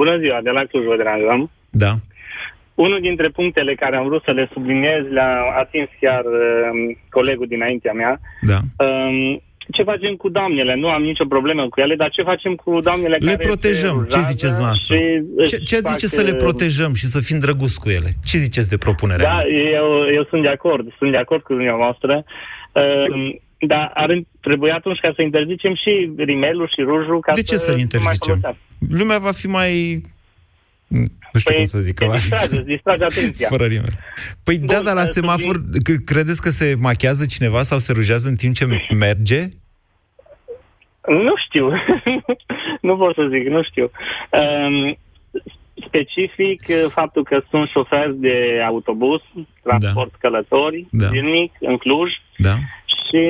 [0.00, 1.50] Bună ziua, de la Cluj vă deranjăm.
[1.84, 1.92] Da?
[2.74, 5.32] Unul dintre punctele care am vrut să le subliniez le-a
[5.62, 8.12] atins chiar uh, colegul dinaintea mea.
[8.50, 8.58] Da.
[8.84, 9.42] Um,
[9.76, 10.74] ce facem cu doamnele?
[10.74, 13.96] Nu am nicio problemă cu ele, dar ce facem cu doamnele Le care protejăm.
[14.08, 14.94] se Ce ziceți noastră?
[14.96, 15.00] și
[15.50, 18.10] Ce, își ce fac, ziceți să le uh, protejăm și să fim drăguți cu ele?
[18.24, 19.44] Ce ziceți de propunerea Da, mea?
[19.78, 22.24] eu, eu sunt de acord, sunt de acord cu dumneavoastră.
[22.72, 27.56] Uh, dar ar trebui atunci ca să interzicem și rimelul și rujul ca De ce
[27.56, 28.18] să să-l nu mai interzicem?
[28.40, 28.58] folosească.
[28.90, 30.00] Lumea va fi mai...
[31.32, 31.94] Nu știu Păi, cum să zic.
[31.94, 32.20] Că te va fi...
[32.28, 33.48] distrage, îți distrage atenția.
[33.48, 33.92] Fără rimel.
[34.44, 38.28] Păi da, dar la să semafor, c- credeți că se machează cineva sau se rujează
[38.28, 38.66] în timp ce
[38.98, 39.48] merge?
[41.08, 41.70] Nu știu.
[42.88, 43.90] nu pot să zic, nu știu.
[44.30, 44.98] Um,
[45.86, 49.20] specific uh, faptul că sunt șofer de autobuz,
[49.62, 51.06] transport călători, Da.
[51.08, 52.10] zilnic, în Cluj.
[52.36, 52.54] Da.
[53.08, 53.22] Și,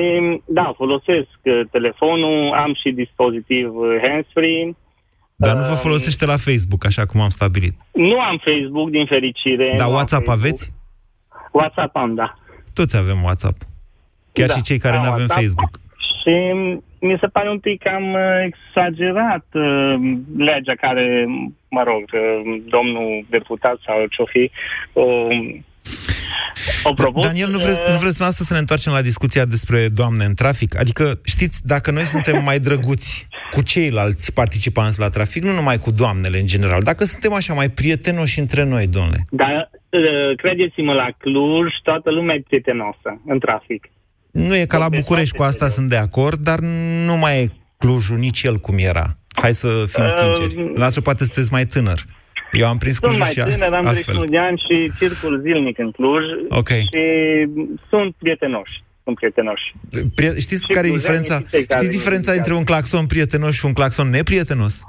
[0.45, 4.75] da, folosesc uh, telefonul, am și dispozitiv uh, hands-free.
[5.35, 7.73] Dar nu vă folosește la Facebook, așa cum am stabilit.
[7.93, 9.73] Nu am Facebook, din fericire.
[9.77, 10.45] Dar nu am WhatsApp Facebook.
[10.45, 10.73] aveți?
[11.51, 12.33] WhatsApp am, da.
[12.73, 13.57] Toți avem WhatsApp.
[14.31, 15.39] Chiar Da, și cei care am nu avem WhatsApp.
[15.41, 15.71] Facebook.
[16.21, 16.33] Și
[16.99, 19.93] mi se pare un pic cam uh, exagerat uh,
[20.37, 21.25] legea care,
[21.69, 24.51] mă rog, uh, domnul deputat sau ce-o fi,
[24.93, 25.03] o,
[26.83, 27.25] o propus.
[27.25, 30.33] Daniel, nu vreți, uh, nu vreți dumneavoastră să ne întoarcem la discuția despre doamne în
[30.33, 30.79] trafic?
[30.79, 35.91] Adică, știți, dacă noi suntem mai drăguți cu ceilalți participanți la trafic, nu numai cu
[35.91, 41.07] doamnele în general, dacă suntem așa mai prietenoși între noi, domnule, Dar uh, credeți-mă, la
[41.17, 43.89] Cluj toată lumea e prietenoasă în trafic.
[44.31, 46.59] nu e ca la București, cu asta sunt de acord, dar
[47.05, 49.17] nu mai e Clujul nici el cum era.
[49.35, 50.53] Hai să fim Uh, sinceri.
[50.53, 51.99] Dumneavoastră poate sunteți mai tânăr.
[52.51, 54.13] Eu am prins Sunt Clujul mai și tânăr, am altfel.
[54.15, 56.67] 31 de ani și circul zilnic în Cluj Ok.
[56.69, 57.03] și
[57.89, 58.83] sunt prietenoși.
[59.03, 59.65] Sunt prietenoși.
[60.15, 61.35] Prie- știți Și care e clujenii diferența?
[61.39, 64.73] și cei care Știți diferența nu între un claxon prietenos și un claxon neprietenos?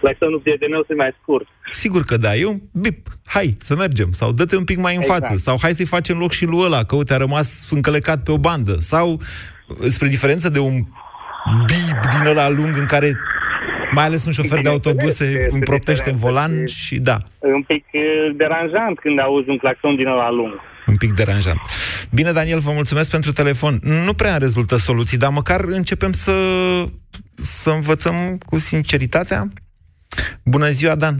[0.00, 1.46] Claxonul prietenos e mai scurt.
[1.70, 5.00] Sigur că da, e un bip, hai să mergem, sau dă-te un pic mai în
[5.00, 5.26] Exact.
[5.26, 8.30] față, sau hai să-i facem loc și lui ăla, că uite a rămas încălecat pe
[8.32, 9.20] o bandă, sau
[9.80, 10.72] spre diferență de un
[11.66, 13.12] bip din ăla lung în care
[13.92, 17.62] mai ales un șofer de autobuse Bineînțeles, împroptește în volan diferență și da, E un
[17.62, 18.02] pic uh,
[18.36, 20.52] deranjant când auzi un claxon din ăla lung.
[20.86, 21.60] un pic deranjant.
[22.14, 23.74] Bine, Daniel, vă mulțumesc pentru telefon.
[24.06, 26.32] Nu prea rezultă soluții, dar măcar începem să,
[27.34, 28.14] să învățăm
[28.46, 29.40] cu sinceritatea.
[30.44, 31.14] Bună ziua, Dan!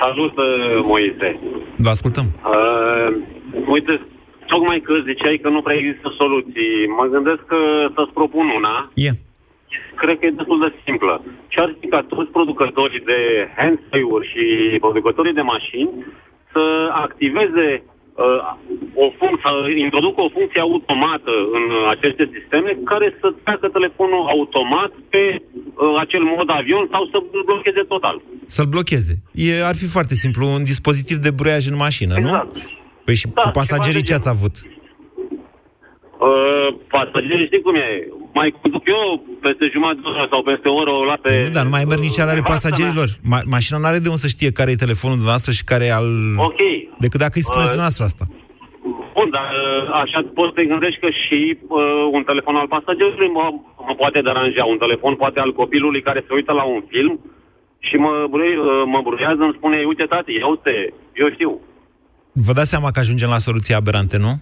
[0.00, 1.28] Salut, uh, Moise.
[1.76, 2.26] Vă ascultăm.
[2.54, 3.08] Uh,
[3.74, 3.94] uite,
[4.46, 7.60] tocmai că ziceai că nu prea există soluții, mă gândesc că
[7.94, 8.74] să-ți propun una.
[8.94, 9.10] E.
[10.02, 11.14] Cred că e destul de simplă.
[11.52, 13.20] Ce ar fi ca toți producătorii de
[13.56, 14.44] hands-free-uri și
[14.84, 15.90] producătorii de mașini
[16.52, 16.64] să
[17.04, 18.40] activeze uh,
[19.04, 19.50] o funcție, să
[19.86, 25.94] introducă o funcție automată în uh, aceste sisteme care să treacă telefonul automat pe uh,
[26.04, 28.16] acel mod avion sau să blocheze total.
[28.44, 29.14] Să-l blocheze.
[29.32, 32.54] E, ar fi foarte simplu, un dispozitiv de bruiaj în mașină, Exact.
[32.54, 32.60] nu?
[33.04, 34.54] Păi și cu pasagerii ce ați avut?
[36.28, 38.08] Uh, pasagerii știi cum e?
[38.38, 39.04] Mai conduc eu
[39.46, 41.30] peste jumătate de oră sau peste o oră o la pe...
[41.44, 43.08] Nu, dar nu mai merg nici ale pasagerilor.
[43.32, 45.98] Ma- mașina nu are de unde să știe care e telefonul dumneavoastră și care e
[46.02, 46.10] al...
[46.48, 46.60] Ok.
[47.04, 48.24] Decât dacă îi spuneți Uh, dumneavoastră asta.
[49.16, 53.30] Bun, dar uh, așa poți să te gândești că și uh, un telefon al pasagerului
[53.38, 53.46] mă,
[53.88, 54.64] mă poate deranja.
[54.74, 57.14] Un telefon poate al copilului care se uită la un film
[57.86, 60.74] și mă, brui, uh, mă bruiază, îmi spune, uite tati, ia uite,
[61.22, 61.52] eu știu.
[62.46, 64.32] Vă dați seama că ajungem la soluții aberante, nu?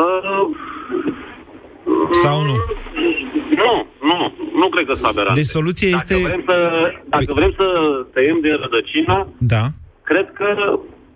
[0.00, 0.44] Uh,
[2.10, 2.56] Sau nu?
[3.64, 4.18] nu, nu,
[4.60, 5.36] nu cred că s-a aberant.
[5.36, 6.26] Deci soluția dacă este...
[6.26, 6.56] Vrem să,
[7.08, 7.66] dacă vrem să
[8.12, 9.64] tăiem din rădăcină, Da.
[10.02, 10.48] cred că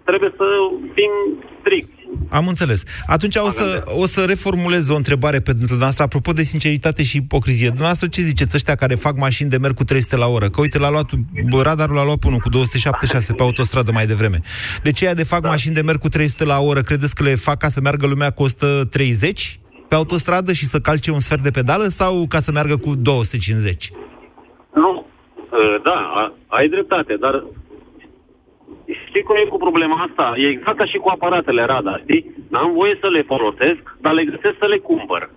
[0.05, 0.47] trebuie să
[0.95, 1.13] fim
[1.61, 1.97] stricți.
[2.29, 2.83] Am înțeles.
[3.07, 7.67] Atunci o să, o să reformulez o întrebare pentru dumneavoastră, apropo de sinceritate și ipocrizie.
[7.67, 10.49] Dumneavoastră ce ziceți ăștia care fac mașini de merg cu 300 la oră?
[10.49, 11.11] Că uite, l-a luat,
[11.51, 14.41] bă, radarul l-a luat pe unul cu 276 pe autostradă mai devreme.
[14.83, 15.49] De ce de fac da.
[15.49, 18.31] mașini de merg cu 300 la oră, credeți că le fac ca să meargă lumea
[18.31, 22.77] cu 130 pe autostradă și să calce un sfert de pedală sau ca să meargă
[22.77, 23.91] cu 250?
[24.75, 27.45] Nu, uh, da, a- ai dreptate, dar
[29.09, 30.35] știi cum e cu problema asta?
[30.37, 32.23] E exact ca și cu aparatele radar, știi?
[32.53, 35.31] N-am voie să le folosesc, dar le găsesc să le cumpăr.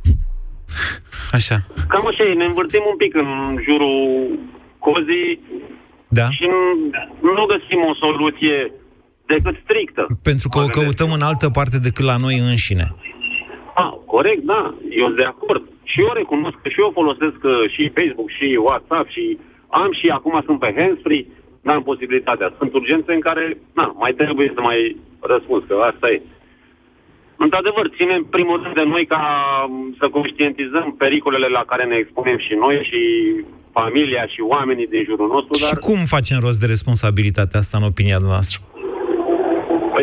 [1.38, 1.56] Așa.
[1.88, 3.28] Cam așa e, ne învârtim un pic în
[3.66, 3.96] jurul
[4.78, 5.40] cozii
[6.08, 6.26] da.
[6.36, 8.72] și nu- nu găsim o soluție
[9.26, 10.06] decât strictă.
[10.22, 12.94] Pentru că o căutăm în altă parte decât la noi înșine.
[13.82, 14.62] Ah, corect, da,
[15.00, 15.62] eu sunt de acord.
[15.90, 19.24] Și eu recunosc că și eu folosesc uh, și Facebook și WhatsApp și
[19.80, 21.26] am și acum sunt pe handsfree,
[21.66, 22.54] n-am posibilitatea.
[22.58, 23.44] Sunt urgențe în care,
[23.78, 24.80] na, mai trebuie să mai
[25.32, 26.22] răspuns, că asta e.
[27.44, 29.20] Într-adevăr, ținem primul rând de noi ca
[29.68, 33.00] m, să conștientizăm pericolele la care ne expunem și noi și
[33.78, 37.86] familia și oamenii din jurul nostru, dar Și cum facem rost de responsabilitatea asta în
[37.92, 38.58] opinia noastră?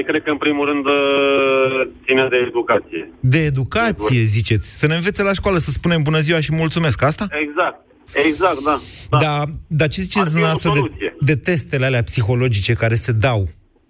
[0.04, 3.10] Păi Păi cred că în primul rând uh, ține de educație.
[3.20, 4.68] De educație, ziceți.
[4.80, 7.02] Să ne învețe la școală să spunem bună ziua și mulțumesc.
[7.04, 7.28] Asta?
[7.46, 7.80] Exact.
[8.28, 8.80] Exact, da.
[9.10, 9.18] da.
[9.18, 13.48] Da, dar ce ziceți dumneavoastră de, de testele alea psihologice care se dau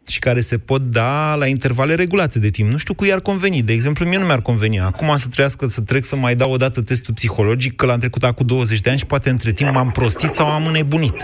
[0.07, 2.69] și care se pot da la intervale regulate de timp.
[2.69, 3.61] Nu știu cui ar conveni.
[3.61, 6.55] De exemplu, mie nu mi-ar conveni acum să trească să trec să mai dau o
[6.55, 9.89] dată testul psihologic, că l-am trecut acum 20 de ani și poate între timp m-am
[9.89, 11.15] prostit sau am înnebunit.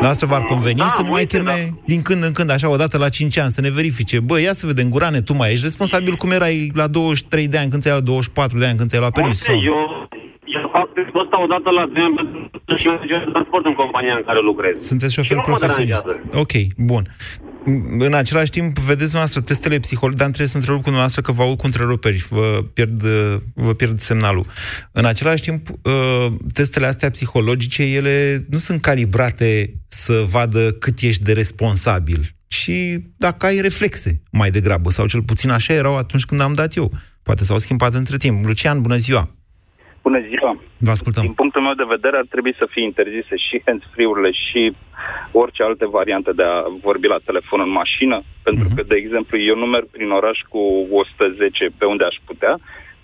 [0.00, 1.76] La asta v-ar conveni da, să nu mai cheme da.
[1.84, 4.20] din când în când, așa, o dată la 5 ani, să ne verifice.
[4.20, 7.70] Bă, ia să vedem, Gurane, tu mai ești responsabil cum erai la 23 de ani,
[7.70, 9.46] când ți-ai luat 24 de ani, când ți-ai luat permis?
[9.46, 10.08] Uite, eu,
[10.44, 12.38] eu fac testul ăsta o dată la 2 ani pentru
[12.76, 14.76] și de transport în compania în care lucrez.
[14.92, 16.06] Sunteți șofer profesionist.
[16.42, 17.04] Ok, bun.
[17.98, 21.42] În același timp, vedeți noastră testele psihologice, dar trebuie să întrerup cu noastră că vă
[21.42, 23.02] aud cu întreruperi, vă pierd,
[23.54, 24.46] vă pierd semnalul.
[24.92, 31.22] În același timp, uh, testele astea psihologice, ele nu sunt calibrate să vadă cât ești
[31.22, 36.40] de responsabil, și dacă ai reflexe mai degrabă, sau cel puțin așa erau atunci când
[36.40, 36.92] am dat eu.
[37.22, 38.44] Poate s-au schimbat între timp.
[38.44, 39.39] Lucian, bună ziua!
[40.02, 40.50] Bună ziua!
[40.86, 41.22] Vă ascultăm.
[41.22, 44.62] Din punctul meu de vedere ar trebui să fie interzise și hands-free-urile și
[45.32, 48.76] orice alte variante de a vorbi la telefon în mașină, pentru uh-huh.
[48.76, 52.54] că, de exemplu, eu nu merg prin oraș cu 110 pe unde aș putea,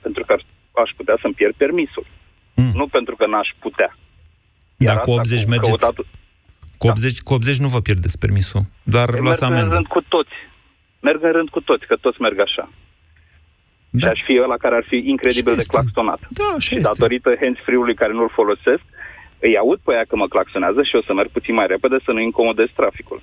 [0.05, 0.33] pentru că
[0.83, 2.07] aș putea să-mi pierd permisul.
[2.07, 2.73] Uh-huh.
[2.81, 3.91] Nu pentru că n-aș putea.
[4.77, 5.79] Iar Dar cu 80 cu mergeți...
[5.79, 6.07] Căutatul...
[6.79, 7.21] Cu 80, da.
[7.25, 9.61] cu 80 nu vă pierdeți permisul, doar merg luați amendă.
[9.61, 10.37] Merg în rând cu toți.
[11.01, 12.65] Merg în rând cu toți, că toți merg așa.
[14.01, 14.07] Da.
[14.07, 16.21] Și aș fi ăla care ar fi incredibil de claxonat.
[16.41, 16.89] Da, și este.
[16.91, 18.85] datorită hands-free-ului care nu-l folosesc,
[19.47, 22.11] îi aud pe aia că mă claxonează și o să merg puțin mai repede să
[22.13, 23.21] nu incomodez traficul.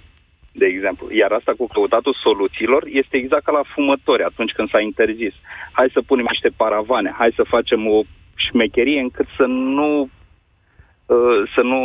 [0.52, 1.06] De exemplu.
[1.22, 5.34] Iar asta cu căutatul soluțiilor este exact ca la fumători atunci când s-a interzis.
[5.72, 7.98] Hai să punem niște paravane, hai să facem o
[8.36, 9.90] șmecherie încât să nu
[11.14, 11.82] uh, să nu,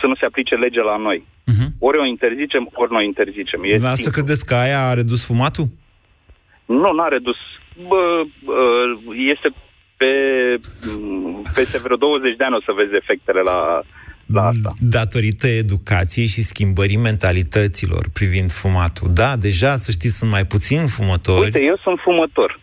[0.00, 1.18] să nu se aplice legea la noi.
[1.50, 1.68] Uh-huh.
[1.78, 3.60] Ori o interzicem, ori nu o interzicem.
[3.64, 5.66] E Asta credeți că aia a redus fumatul?
[6.66, 7.36] Nu, n-a redus
[7.88, 8.22] bă,
[9.34, 9.48] este
[9.96, 10.12] pe,
[11.54, 13.80] peste vreo 20 de ani o să vezi efectele la,
[14.26, 14.74] la asta.
[14.80, 19.08] Datorită educației și schimbării mentalităților privind fumatul.
[19.14, 21.40] Da, deja, să știți, sunt mai puțini fumători.
[21.40, 22.60] Uite, eu sunt fumător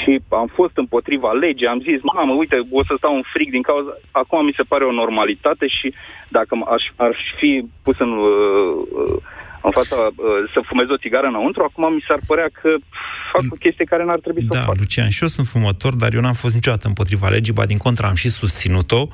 [0.00, 3.62] și am fost împotriva legii, am zis, mamă, uite, o să stau în frig din
[3.62, 3.90] cauza...
[4.10, 5.94] Acum mi se pare o normalitate și
[6.28, 8.12] dacă aș, aș fi pus în...
[8.12, 9.22] Uh,
[9.62, 10.12] în fața, uh,
[10.52, 12.68] să fumez o țigară înăuntru, acum mi s-ar părea că
[13.32, 14.76] fac o chestie care n-ar trebui da, să o fac.
[14.78, 18.08] Lucian, și eu sunt fumător, dar eu n-am fost niciodată împotriva legii, ba din contra
[18.08, 19.08] am și susținut-o.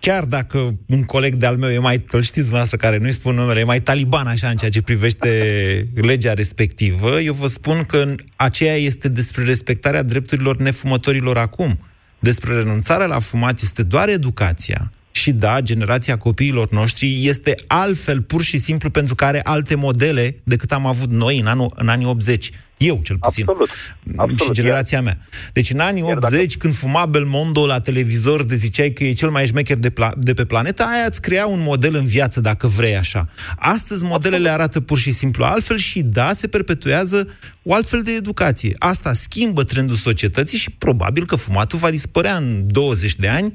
[0.00, 3.60] Chiar dacă un coleg de-al meu e mai, îl știți dumneavoastră care nu-i spun numele,
[3.60, 5.28] e mai taliban așa în ceea ce privește
[6.10, 11.78] legea respectivă, eu vă spun că aceea este despre respectarea drepturilor nefumătorilor acum.
[12.18, 18.42] Despre renunțarea la fumat este doar educația și da, generația copiilor noștri este altfel pur
[18.42, 22.06] și simplu pentru că are alte modele decât am avut noi în, anul, în anii
[22.06, 22.50] 80.
[22.78, 23.44] Eu, cel puțin.
[23.48, 23.70] Absolut.
[24.16, 24.56] Absolut.
[24.56, 25.18] Și generația mea.
[25.52, 26.54] Deci în anii Iar 80, dacă...
[26.58, 30.34] când fuma Belmondo la televizor, de ziceai că e cel mai șmecher de, pla- de
[30.34, 33.28] pe planetă, aia îți crea un model în viață, dacă vrei așa.
[33.56, 37.28] Astăzi modelele arată pur și simplu altfel și da, se perpetuează
[37.62, 38.74] o altfel de educație.
[38.78, 43.52] Asta schimbă trendul societății și probabil că fumatul va dispărea în 20 de ani,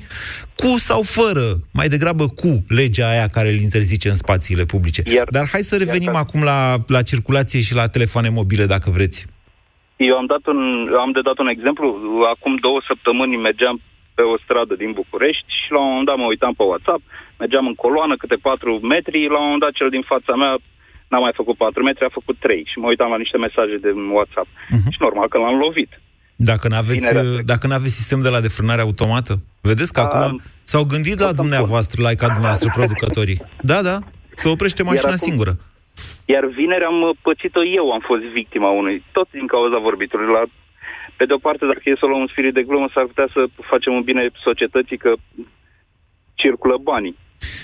[0.56, 5.04] cu sau fără, mai degrabă cu legea aia care îl interzice în spațiile publice.
[5.06, 8.90] Iar, Dar hai să revenim iar, acum la, la circulație și la telefoane mobile, dacă
[8.90, 9.13] vreți.
[10.10, 10.60] Eu am, dat un,
[11.04, 11.86] am de dat un exemplu.
[12.34, 13.76] Acum două săptămâni mergeam
[14.18, 17.02] pe o stradă din București și la un moment dat mă uitam pe WhatsApp,
[17.42, 20.54] mergeam în coloană câte 4 metri, la un moment dat cel din fața mea
[21.12, 23.92] n-a mai făcut 4 metri, a făcut 3 și mă uitam la niște mesaje de
[24.18, 24.50] WhatsApp.
[24.52, 24.90] Uh-huh.
[24.94, 25.92] Și normal că l-am lovit.
[26.50, 27.08] Dacă nu aveți,
[27.52, 29.34] dacă n-aveți sistem de la defrânare automată,
[29.70, 33.40] vedeți că a, acum s-au gândit la dumneavoastră, la ca dumneavoastră producătorii.
[33.62, 33.98] Da, da,
[34.36, 35.54] se oprește mașina acum, singură.
[36.26, 40.34] Iar vineri am pățit-o eu, am fost victima unui, tot din cauza vorbitului.
[40.34, 40.44] La,
[41.18, 43.46] pe de o parte, dacă e să luăm un spirit de glumă, s-ar putea să
[43.72, 45.12] facem un bine societății că
[46.34, 47.16] circulă banii.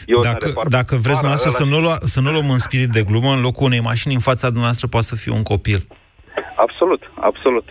[0.06, 3.32] Eu dacă, dacă vreți noastră să, nu lua, să nu luăm în spirit de glumă,
[3.34, 5.88] în locul unei mașini în fața dumneavoastră poate să fie un copil.
[6.56, 7.68] Absolut, absolut.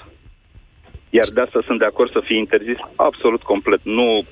[1.11, 3.81] Iar de asta sunt de acord să fie interzis absolut complet.
[3.83, 4.25] Nu,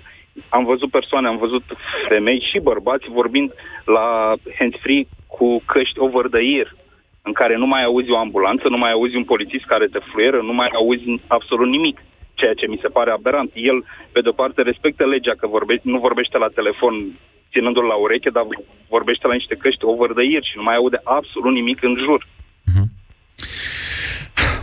[0.49, 1.63] am văzut persoane, am văzut
[2.09, 3.53] femei și bărbați vorbind
[3.85, 6.75] la hands-free cu căști over the ear,
[7.23, 10.41] în care nu mai auzi o ambulanță, nu mai auzi un polițist care te fluieră,
[10.43, 11.99] nu mai auzi absolut nimic,
[12.35, 13.51] ceea ce mi se pare aberant.
[13.55, 16.95] El, pe de-o parte, respectă legea că vorbe, nu vorbește la telefon
[17.53, 18.45] ținându-l la ureche, dar
[18.89, 22.27] vorbește la niște căști over the ear și nu mai aude absolut nimic în jur.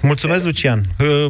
[0.04, 0.08] Uh-huh.
[0.08, 0.84] Mulțumesc, Lucian.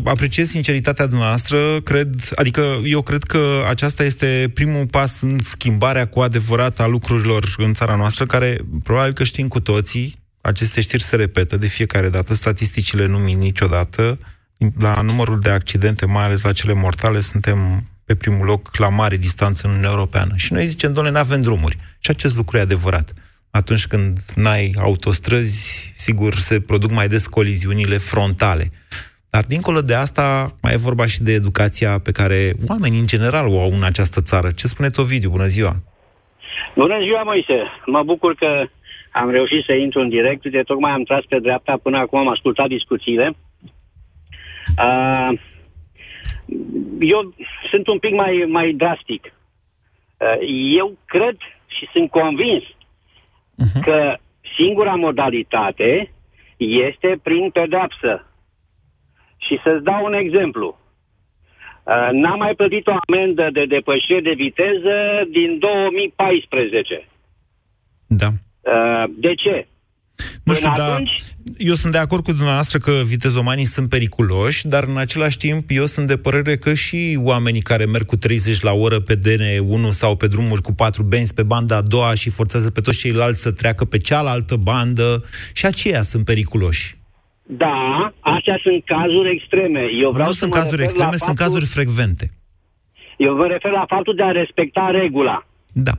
[0.04, 1.82] Apreciez sinceritatea dumneavoastră.
[1.82, 7.54] Cred, adică eu cred că aceasta este primul pas în schimbarea cu adevărat a lucrurilor
[7.58, 12.10] în țara noastră, care probabil că știm cu toții, aceste știri se repetă de fiecare
[12.10, 14.20] dată, statisticile nu mint niciodată.
[14.80, 19.18] La numărul de accidente, mai ales la cele mortale, suntem pe primul loc la mare
[19.18, 20.34] distanță în Uniunea Europeană.
[20.36, 21.78] Și noi zicem, doamne, nu avem drumuri.
[22.00, 23.14] Și acest lucru e adevărat.
[23.60, 28.66] Atunci când n-ai autostrăzi, sigur, se produc mai des coliziunile frontale.
[29.30, 30.26] Dar dincolo de asta,
[30.62, 32.40] mai e vorba și de educația pe care
[32.70, 34.50] oamenii în general o au în această țară.
[34.52, 35.30] Ce spuneți, Ovidiu?
[35.30, 35.74] Bună ziua!
[36.76, 37.58] Bună ziua, Moise!
[37.86, 38.50] Mă bucur că
[39.12, 40.46] am reușit să intru în direct.
[40.46, 43.36] De tocmai am tras pe dreapta, până acum am ascultat discuțiile.
[44.78, 45.40] Uh,
[47.00, 47.34] eu
[47.70, 49.34] sunt un pic mai, mai drastic.
[50.18, 50.38] Uh,
[50.80, 51.38] eu cred
[51.68, 52.64] și sunt convins
[53.62, 53.82] uh-huh.
[53.82, 54.16] că
[54.58, 56.12] singura modalitate
[56.58, 58.28] este prin pedapsă.
[59.38, 60.78] Și să-ți dau un exemplu.
[61.84, 64.96] Uh, n-am mai plătit o amendă de depășire de viteză
[65.30, 67.08] din 2014.
[68.08, 68.28] Da.
[68.28, 69.68] Uh, de ce?
[70.44, 71.04] Nu știu, dar
[71.58, 75.86] eu sunt de acord cu dumneavoastră că vitezomanii sunt periculoși, dar în același timp eu
[75.86, 80.16] sunt de părere că și oamenii care merg cu 30 la oră pe DN1 sau
[80.16, 83.52] pe drumuri cu patru benzi pe banda a doua și forțează pe toți ceilalți să
[83.52, 86.98] treacă pe cealaltă bandă, și aceia sunt periculoși.
[87.44, 89.80] Da, astea sunt cazuri extreme.
[90.04, 92.32] Eu vreau nu să sunt mă cazuri refer extreme, la sunt faptul- cazuri frecvente.
[93.18, 95.48] Eu vă refer la faptul de a respecta regula.
[95.72, 95.92] Da.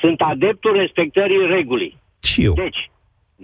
[0.00, 1.98] Sunt adeptul respectării regulii.
[2.22, 2.52] Și eu.
[2.52, 2.90] Deci,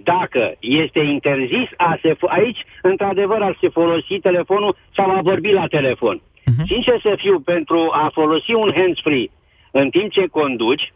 [0.03, 5.51] dacă este interzis a se fo- aici, într-adevăr, ar se folosi telefonul sau a vorbi
[5.51, 6.21] la telefon.
[6.21, 6.65] Uh-huh.
[6.65, 9.29] Sincer să fiu, pentru a folosi un hands-free
[9.71, 10.93] în timp ce conduci,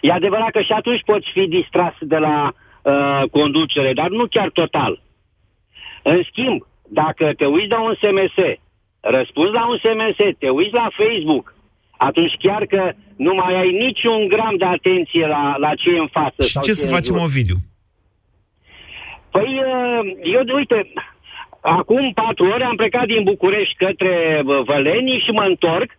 [0.00, 4.50] e adevărat că și atunci poți fi distras de la uh, conducere, dar nu chiar
[4.50, 5.02] total.
[6.02, 8.36] În schimb, dacă te uiți la un SMS,
[9.00, 11.54] răspunzi la un SMS, te uiți la Facebook,
[11.96, 16.06] atunci chiar că nu mai ai niciun gram de atenție la, la ce e în
[16.06, 16.42] față.
[16.42, 17.24] Și sau ce e să în facem, jur.
[17.24, 17.56] Ovidiu?
[19.34, 20.00] Păi, uh,
[20.36, 20.78] eu, uite,
[21.60, 24.14] acum patru ore am plecat din București către
[24.44, 25.90] uh, Vălenii și mă întorc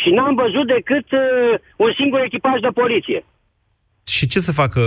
[0.00, 3.24] și n-am văzut decât uh, un singur echipaj de poliție.
[4.14, 4.80] Și ce să facă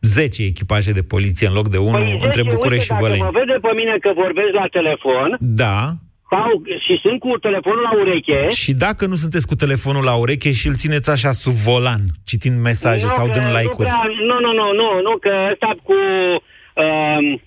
[0.00, 3.20] 10 echipaje de poliție în loc de unul Păi, între zice, București uite, și Văleni?
[3.22, 5.76] Dacă mă vede pe mine că vorbesc la telefon Da.
[6.32, 6.50] sau,
[6.84, 8.40] și sunt cu telefonul la ureche...
[8.62, 12.56] Și dacă nu sunteți cu telefonul la ureche și îl țineți așa sub volan, citind
[12.70, 13.88] mesaje nu, sau că dând nu like-uri.
[13.88, 15.94] prea- Nu, nu, nu, nu, nu, că ăsta cu...
[16.82, 17.40] Uh,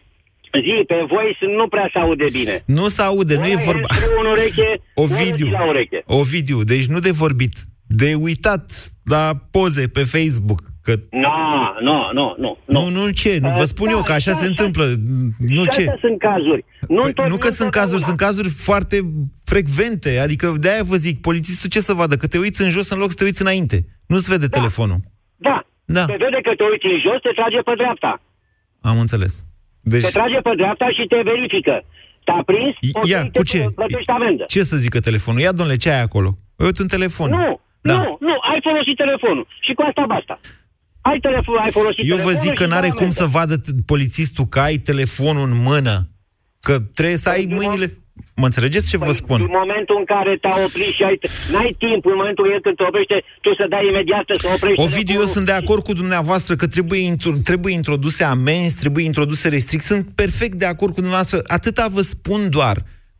[0.66, 2.56] zi, pe voice nu prea se aude bine.
[2.66, 3.88] Nu se aude, nu e Ăla vorba...
[3.88, 6.04] hands-free în ureche, Ovidiu, ăla la ureche.
[6.06, 7.54] Ovidiu, deci nu de vorbit,
[7.88, 8.64] de uitat
[9.04, 10.60] la poze pe Facebook.
[10.84, 10.94] Că...
[11.12, 11.30] Nu,
[11.82, 12.58] nu, nu, nu.
[12.66, 14.86] Nu, nu ce, nu vă spun eu că așa se întâmplă.
[15.38, 15.80] Nu Și ce.
[15.80, 16.66] astea sunt cazuri.
[16.88, 18.98] Nu, Păi, nu că sunt cazuri, sunt cazuri foarte
[19.44, 20.20] frecvente.
[20.20, 22.16] Adică de-aia vă zic, polițistul ce să vadă?
[22.16, 23.78] Că te uiți în jos în loc să te uiți înainte.
[24.08, 25.00] Nu-ți vede telefonul.
[25.36, 25.66] Da.
[25.86, 26.06] Da.
[26.06, 28.22] Te vede că te uiți în jos, te trage pe dreapta.
[28.82, 29.46] Am înțeles.
[29.82, 31.84] Deci, Te trage pe dreapta și te verifică.
[32.24, 33.70] Te-a prins, poți ia, să cu ce?
[33.76, 34.44] plătești amendă.
[34.48, 35.42] ce să zică telefonul?
[35.42, 36.38] Ia, domnule, ce ai acolo?
[36.56, 37.30] Uite un telefon.
[37.30, 37.94] Nu, Da.
[37.94, 39.48] nu, nu, ai folosit telefonul.
[39.62, 40.40] Și cu asta basta.
[41.02, 43.16] Ai telefon, ai folosit Eu vă telefonul zic că și n-are dai cum amendă.
[43.22, 46.10] să vadă t- polițistul că ai telefonul în mână.
[46.60, 47.98] Că trebuie să ai mâinile...
[48.42, 49.40] Mă înțelegeți ce vă spun?
[49.42, 51.16] În momentul în care te-a oprit și ai,
[51.54, 55.00] n-ai timp, în momentul el când te oprește, tu să dai imediat să oprești Ovidiu,
[55.00, 55.34] eu telefonul.
[55.36, 59.90] sunt de acord cu dumneavoastră că trebuie, intro- trebuie introduse amenzi, trebuie introduse restricții.
[59.94, 61.38] Sunt perfect de acord cu dumneavoastră.
[61.58, 62.78] Atâta vă spun doar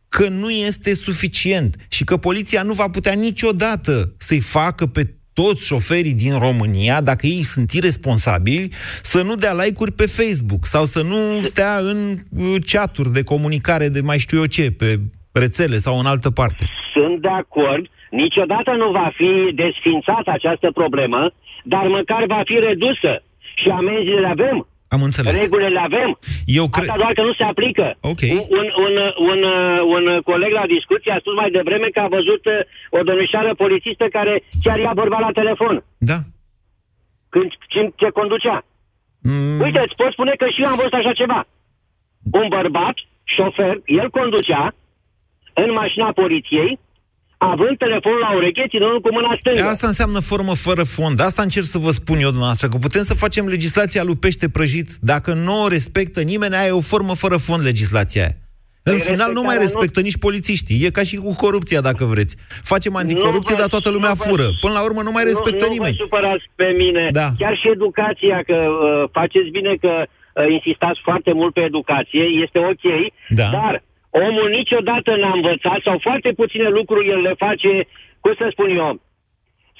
[0.08, 5.02] că nu este suficient și că poliția nu va putea niciodată să-i facă pe
[5.42, 8.68] toți șoferii din România, dacă ei sunt irresponsabili,
[9.12, 11.20] să nu dea like-uri pe Facebook sau să nu
[11.52, 14.88] stea în uh, chaturi de comunicare de mai știu eu ce, pe
[15.42, 16.64] rețele sau în altă parte.
[16.94, 17.84] Sunt de acord,
[18.22, 19.30] niciodată nu va fi
[19.62, 21.20] desfințată această problemă,
[21.64, 23.12] dar măcar va fi redusă.
[23.60, 24.66] Și amenziile le avem.
[24.94, 25.40] Am înțeles.
[25.42, 26.10] Regulile le avem.
[26.60, 26.88] Eu cred...
[26.88, 27.86] Asta doar că nu se aplică.
[28.12, 28.22] Ok.
[28.58, 28.94] Un, un,
[29.30, 29.42] un,
[29.94, 33.50] un, un coleg la discuție a spus mai devreme că a văzut uh, o domnișoară
[33.54, 34.34] polițistă care
[34.64, 35.74] chiar i-a vorbit la telefon.
[36.10, 36.18] Da.
[37.34, 38.56] Când când ce conducea.
[39.30, 39.60] Mm.
[39.64, 41.40] Uite, îți pot spune că și eu am văzut așa ceva.
[42.40, 42.96] Un bărbat,
[43.34, 44.64] șofer, el conducea
[45.62, 46.78] în mașina poliției,
[47.50, 49.62] având telefonul la ureche, ținându cu mâna stângă.
[49.62, 51.20] Asta înseamnă formă fără fond.
[51.20, 54.88] Asta încerc să vă spun eu dumneavoastră, că putem să facem legislația lui pește prăjit.
[55.00, 58.34] Dacă nu o respectă nimeni, aia e o formă fără fond legislația aia.
[58.84, 60.84] În Păi final nu mai respectarea respectă nici polițiștii.
[60.86, 62.34] E ca și cu corupția, dacă vreți.
[62.72, 64.46] Facem anticorupție, Nu vă- dar toată lumea nu vă- fură.
[64.64, 65.96] Până la urmă nu mai respectă nu, nimeni.
[65.98, 67.04] Nu vă supărați pe mine.
[67.20, 67.28] Da.
[67.42, 72.58] Chiar și educația, că uh, faceți bine că uh, insistați foarte mult pe educație, este
[72.72, 72.84] ok,
[73.40, 73.48] Da.
[73.58, 73.74] dar
[74.26, 77.70] omul niciodată n-a învățat sau foarte puține lucruri el le face,
[78.20, 79.00] cum să spun eu,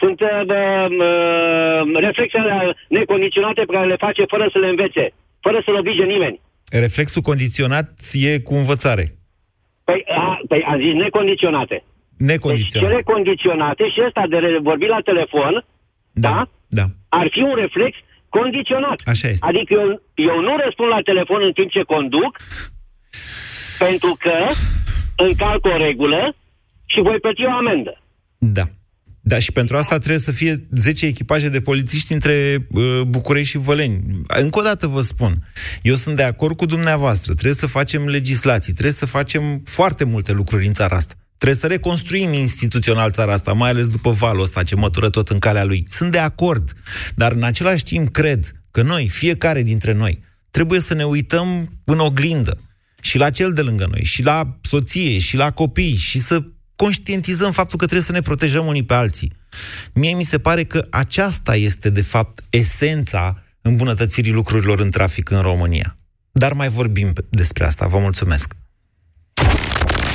[0.00, 5.04] Sunt uh, uh, reflexele necondiționate pe care le face fără să le învețe,
[5.40, 6.40] fără să-l oblige nimeni.
[6.84, 9.04] Reflexul condiționat e cu învățare.
[9.84, 11.84] Păi, a, păi am zis necondiționate.
[12.16, 12.88] Necondiționat.
[12.88, 15.64] Deci cele condiționate și ăsta de re- vorbi la telefon,
[16.12, 16.84] da, da, da.
[17.08, 17.96] ar fi un reflex
[18.28, 18.98] condiționat.
[19.04, 19.46] Așa este.
[19.48, 22.32] Adică eu, eu nu răspund la telefon în timp ce conduc,
[23.86, 24.54] pentru că
[25.16, 26.36] încalc o regulă
[26.86, 28.02] și voi plăti o amendă.
[28.38, 28.64] Da.
[29.24, 33.58] Da, și pentru asta trebuie să fie 10 echipaje de polițiști între uh, București și
[33.58, 34.02] Văleni.
[34.26, 35.34] Încă o dată vă spun,
[35.82, 40.32] eu sunt de acord cu dumneavoastră, trebuie să facem legislații, trebuie să facem foarte multe
[40.32, 41.14] lucruri în țara asta.
[41.38, 45.38] Trebuie să reconstruim instituțional țara asta, mai ales după valul ăsta ce mătură tot în
[45.38, 45.84] calea lui.
[45.88, 46.72] Sunt de acord,
[47.14, 51.98] dar în același timp cred că noi, fiecare dintre noi, trebuie să ne uităm în
[51.98, 52.58] oglindă
[53.02, 56.42] și la cel de lângă noi, și la soție, și la copii, și să
[56.76, 59.32] conștientizăm faptul că trebuie să ne protejăm unii pe alții.
[59.92, 65.40] Mie mi se pare că aceasta este, de fapt, esența îmbunătățirii lucrurilor în trafic în
[65.40, 65.96] România.
[66.32, 67.86] Dar mai vorbim despre asta.
[67.86, 68.54] Vă mulțumesc.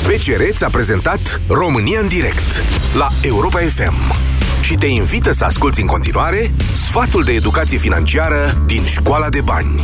[0.03, 2.61] BCR ți-a prezentat România în direct
[2.95, 4.15] la Europa FM
[4.61, 9.83] și te invită să asculti în continuare sfatul de educație financiară din Școala de Bani.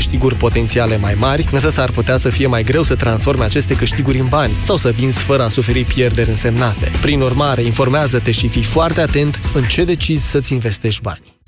[0.00, 4.18] câștiguri potențiale mai mari, însă s-ar putea să fie mai greu să transforme aceste câștiguri
[4.18, 6.90] în bani sau să vinzi fără a suferi pierderi însemnate.
[7.00, 11.39] Prin urmare, informează-te și fii foarte atent în ce decizi să-ți investești bani.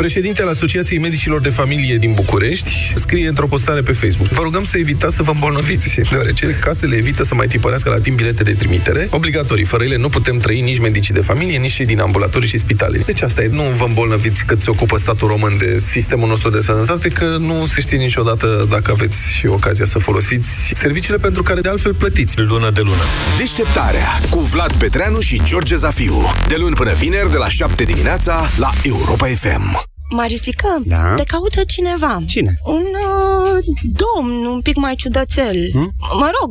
[0.00, 4.28] Președintele Asociației Medicilor de Familie din București scrie într-o postare pe Facebook.
[4.28, 8.16] Vă rugăm să evitați să vă îmbolnăviți, deoarece casele evită să mai tipărească la timp
[8.16, 9.64] bilete de trimitere obligatorii.
[9.64, 12.98] Fără ele nu putem trăi nici medicii de familie, nici cei din ambulatorii și spitale.
[12.98, 16.60] Deci asta e, nu vă îmbolnăviți că se ocupă statul român de sistemul nostru de
[16.60, 21.60] sănătate, că nu se știe niciodată dacă aveți și ocazia să folosiți serviciile pentru care
[21.60, 22.38] de altfel plătiți.
[22.38, 23.02] Lună de lună.
[23.38, 26.22] Deșteptarea cu Vlad Petreanu și George Zafiu.
[26.48, 29.89] De luni până vineri, de la 7 dimineața, la Europa FM.
[30.10, 31.14] Marisică, Da?
[31.14, 32.22] te caută cineva.
[32.26, 32.58] Cine?
[32.64, 35.68] Un uh, domn un pic mai ciudățel.
[35.72, 35.92] Hmm?
[36.18, 36.50] Mă rog,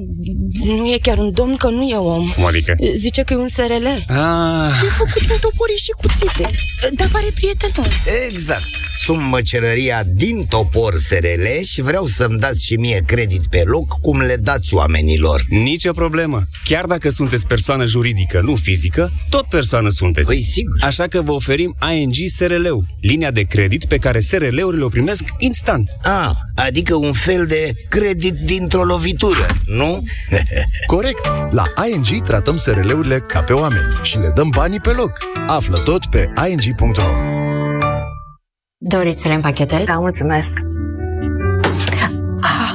[0.78, 2.30] nu e chiar un domn, că nu e om.
[2.36, 2.76] Cum adică?
[2.95, 3.86] Zice că e un SRL.
[4.07, 4.72] Ah.
[4.86, 6.49] E făcut din topori și cuțite.
[6.93, 7.88] Dar pare prietenos.
[8.30, 8.64] Exact.
[9.03, 14.22] Sunt măcelăria din Topor SRL și vreau să-mi dați și mie credit pe loc cum
[14.22, 15.41] le dați oamenilor.
[15.49, 16.43] Nicio problemă.
[16.64, 20.28] Chiar dacă sunteți persoană juridică, nu fizică, tot persoană sunteți.
[20.28, 20.78] Păi sigur.
[20.82, 25.89] Așa că vă oferim ING SRL-ul, linia de credit pe care SRL-urile o primesc instant.
[26.03, 30.03] A, adică un fel de credit dintr-o lovitură, nu?
[30.93, 31.27] Corect!
[31.49, 35.11] La ING tratăm SRL-urile ca pe oameni și le dăm banii pe loc.
[35.47, 37.03] Află tot pe ing.ro
[38.77, 39.85] Doriți să le împachetez?
[39.85, 40.51] Da, mulțumesc.
[42.41, 42.73] Ah,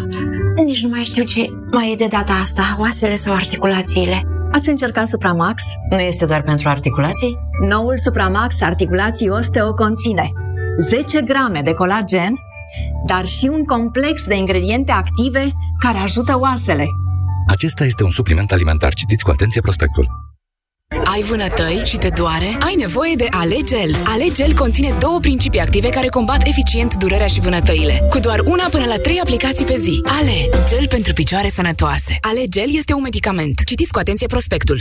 [0.64, 4.22] nici nu mai știu ce mai e de data asta, oasele sau articulațiile.
[4.52, 5.62] Ați încercat Supramax?
[5.90, 7.38] Nu este doar pentru articulații?
[7.68, 10.32] Noul Supramax Articulații Osteo conține
[10.78, 12.34] 10 grame de colagen,
[13.06, 16.86] dar și un complex de ingrediente active care ajută oasele.
[17.48, 18.94] Acesta este un supliment alimentar.
[18.94, 20.08] Citiți cu atenție prospectul.
[21.04, 22.56] Ai vânătăi și te doare?
[22.60, 23.94] Ai nevoie de Alegel.
[24.04, 28.00] Alegel conține două principii active care combat eficient durerea și vânătăile.
[28.10, 30.00] Cu doar una până la trei aplicații pe zi.
[30.04, 32.18] Ale, gel pentru picioare sănătoase.
[32.20, 33.64] Alegel este un medicament.
[33.64, 34.80] Citiți cu atenție prospectul.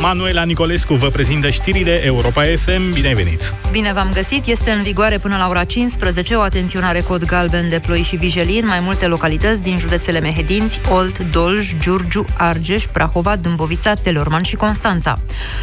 [0.00, 2.92] Manuela Nicolescu vă prezintă știrile Europa FM.
[2.92, 3.54] Bine ai venit!
[3.70, 4.46] Bine v-am găsit!
[4.46, 8.58] Este în vigoare până la ora 15 o atenționare cod galben de ploi și vijelii
[8.58, 14.56] în mai multe localități din județele Mehedinți, Olt, Dolj, Giurgiu, Argeș, Prahova, Dâmbovița, Telorman și
[14.56, 15.18] Constanța.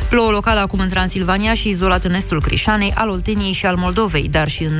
[0.10, 4.28] Plouă locală acum în Transilvania și izolat în estul Crișanei, al Olteniei și al Moldovei,
[4.28, 4.74] dar și în